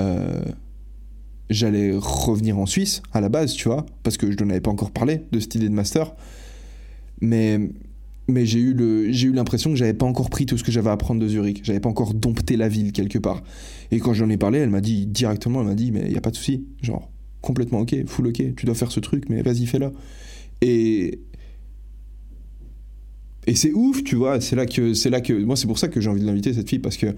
[0.00, 0.42] Euh,
[1.52, 4.70] j'allais revenir en Suisse à la base, tu vois, parce que je n'en avais pas
[4.70, 6.14] encore parlé de cette idée de master.
[7.20, 7.58] Mais,
[8.28, 10.72] mais j'ai eu, le, j'ai eu l'impression que j'avais pas encore pris tout ce que
[10.72, 11.60] j'avais à apprendre de Zurich.
[11.64, 13.42] J'avais pas encore dompté la ville quelque part.
[13.90, 16.16] Et quand j'en ai parlé, elle m'a dit directement, elle m'a dit, mais il n'y
[16.16, 16.64] a pas de souci.
[16.82, 19.92] Genre, complètement ok, full ok, tu dois faire ce truc, mais vas-y, fais-le.
[20.60, 21.20] Et.
[23.48, 24.94] Et c'est ouf, tu vois, c'est là que.
[24.94, 26.96] C'est là que moi, c'est pour ça que j'ai envie de l'inviter, cette fille, parce
[26.96, 27.14] que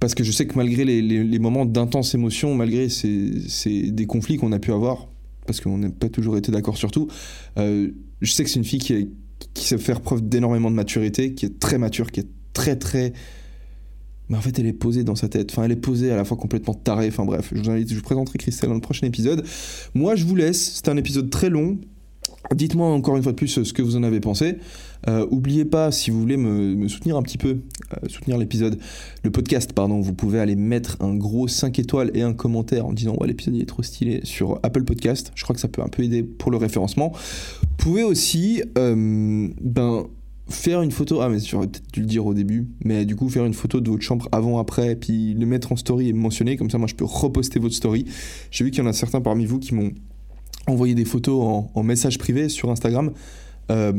[0.00, 4.50] parce que je sais que malgré les, moments d'intense émotion, malgré ces, des conflits qu'on
[4.52, 5.08] a pu avoir,
[5.46, 7.08] parce qu'on n'a pas toujours été d'accord sur tout,
[7.58, 7.90] euh,
[8.22, 9.08] je sais que c'est une fille qui,
[9.54, 13.12] sait faire preuve d'énormément de maturité, qui est très mature, qui est très très...
[14.30, 15.50] Mais en fait, elle est posée dans sa tête.
[15.50, 17.08] Enfin, elle est posée à la fois complètement tarée.
[17.08, 19.44] Enfin bref, je vous invite, je vous présenterai Christelle dans le prochain épisode.
[19.94, 20.76] Moi, je vous laisse.
[20.76, 21.78] C'est un épisode très long.
[22.54, 24.58] Dites-moi encore une fois de plus ce que vous en avez pensé.
[25.08, 27.58] Euh, oubliez pas, si vous voulez me, soutenir un petit peu,
[27.92, 28.78] euh, soutenir l'épisode,
[29.22, 32.92] le podcast, pardon, vous pouvez aller mettre un gros 5 étoiles et un commentaire en
[32.92, 35.32] disant ouais l'épisode est trop stylé sur Apple Podcast.
[35.34, 37.12] Je crois que ça peut un peu aider pour le référencement.
[37.12, 40.04] Vous pouvez aussi euh, ben,
[40.48, 43.28] faire une photo, ah mais j'aurais peut-être dû le dire au début, mais du coup
[43.28, 46.20] faire une photo de votre chambre avant, après, puis le mettre en story et me
[46.20, 48.04] mentionner, comme ça moi je peux reposter votre story.
[48.50, 49.92] J'ai vu qu'il y en a certains parmi vous qui m'ont
[50.66, 53.12] envoyer des photos en, message privé sur Instagram.
[53.70, 53.92] Euh,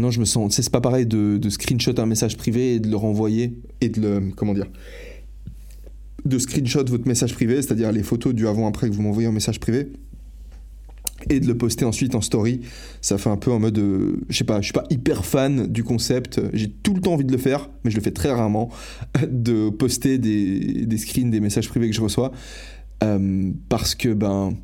[0.00, 0.54] maintenant, je me sens.
[0.54, 4.30] C'est pas pareil de, screenshot un message privé et de le renvoyer et de le.
[4.34, 4.66] Comment dire
[6.24, 9.60] De screenshot votre message privé, c'est-à-dire les photos du avant-après que vous m'envoyez en message
[9.60, 9.92] privé
[11.28, 12.62] et de le poster ensuite en story.
[13.02, 15.66] Ça fait un peu en mode, euh, je sais pas, je suis pas hyper fan
[15.66, 16.40] du concept.
[16.54, 18.70] J'ai tout le temps envie de le faire, mais je le fais très rarement,
[19.30, 22.32] de poster des, des screens, des messages privés que je reçois,
[23.04, 24.54] euh, parce que ben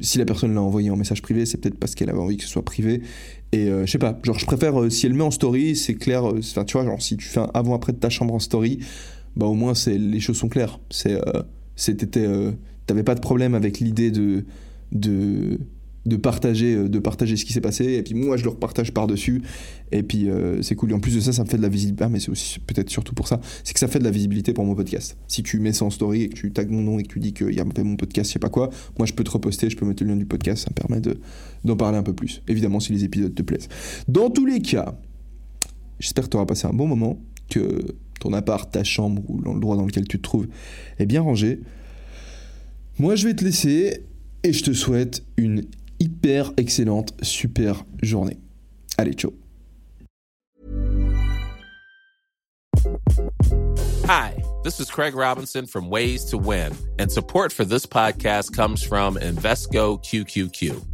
[0.00, 2.44] si la personne l'a envoyé en message privé, c'est peut-être parce qu'elle avait envie que
[2.44, 3.02] ce soit privé.
[3.52, 5.94] Et euh, je sais pas, genre je préfère, euh, si elle met en story, c'est
[5.94, 8.40] clair, euh, enfin tu vois, genre si tu fais un avant-après de ta chambre en
[8.40, 8.80] story,
[9.36, 10.80] bah au moins c'est les choses sont claires.
[10.90, 11.20] C'est,
[11.76, 12.28] c'était,
[12.86, 14.44] t'avais pas de problème avec l'idée de,
[14.92, 15.58] de,
[16.06, 17.94] de partager, euh, de partager ce qui s'est passé.
[17.94, 19.42] Et puis moi, je le repartage par-dessus.
[19.92, 20.90] Et puis euh, c'est cool.
[20.90, 22.04] Et en plus de ça, ça me fait de la visibilité.
[22.04, 23.40] Ah, mais c'est aussi peut-être surtout pour ça.
[23.62, 25.16] C'est que ça fait de la visibilité pour mon podcast.
[25.28, 27.20] Si tu mets ça en story et que tu tags mon nom et que tu
[27.20, 29.70] dis qu'il y a mon podcast, je sais pas quoi, moi je peux te reposter,
[29.70, 30.64] je peux mettre le lien du podcast.
[30.64, 31.18] Ça me permet de,
[31.64, 32.42] d'en parler un peu plus.
[32.48, 33.68] Évidemment, si les épisodes te plaisent.
[34.08, 34.98] Dans tous les cas,
[35.98, 39.76] j'espère que tu auras passé un bon moment, que ton appart, ta chambre ou l'endroit
[39.76, 40.48] dans lequel tu te trouves
[40.98, 41.60] est bien rangé.
[42.98, 44.04] Moi, je vais te laisser
[44.42, 45.64] et je te souhaite une
[46.00, 48.38] hyper excellente, super journée.
[48.98, 49.32] Allez, ciao.
[54.06, 58.82] Hi, this is Craig Robinson from Ways to Win, and support for this podcast comes
[58.82, 60.93] from Invesco QQQ.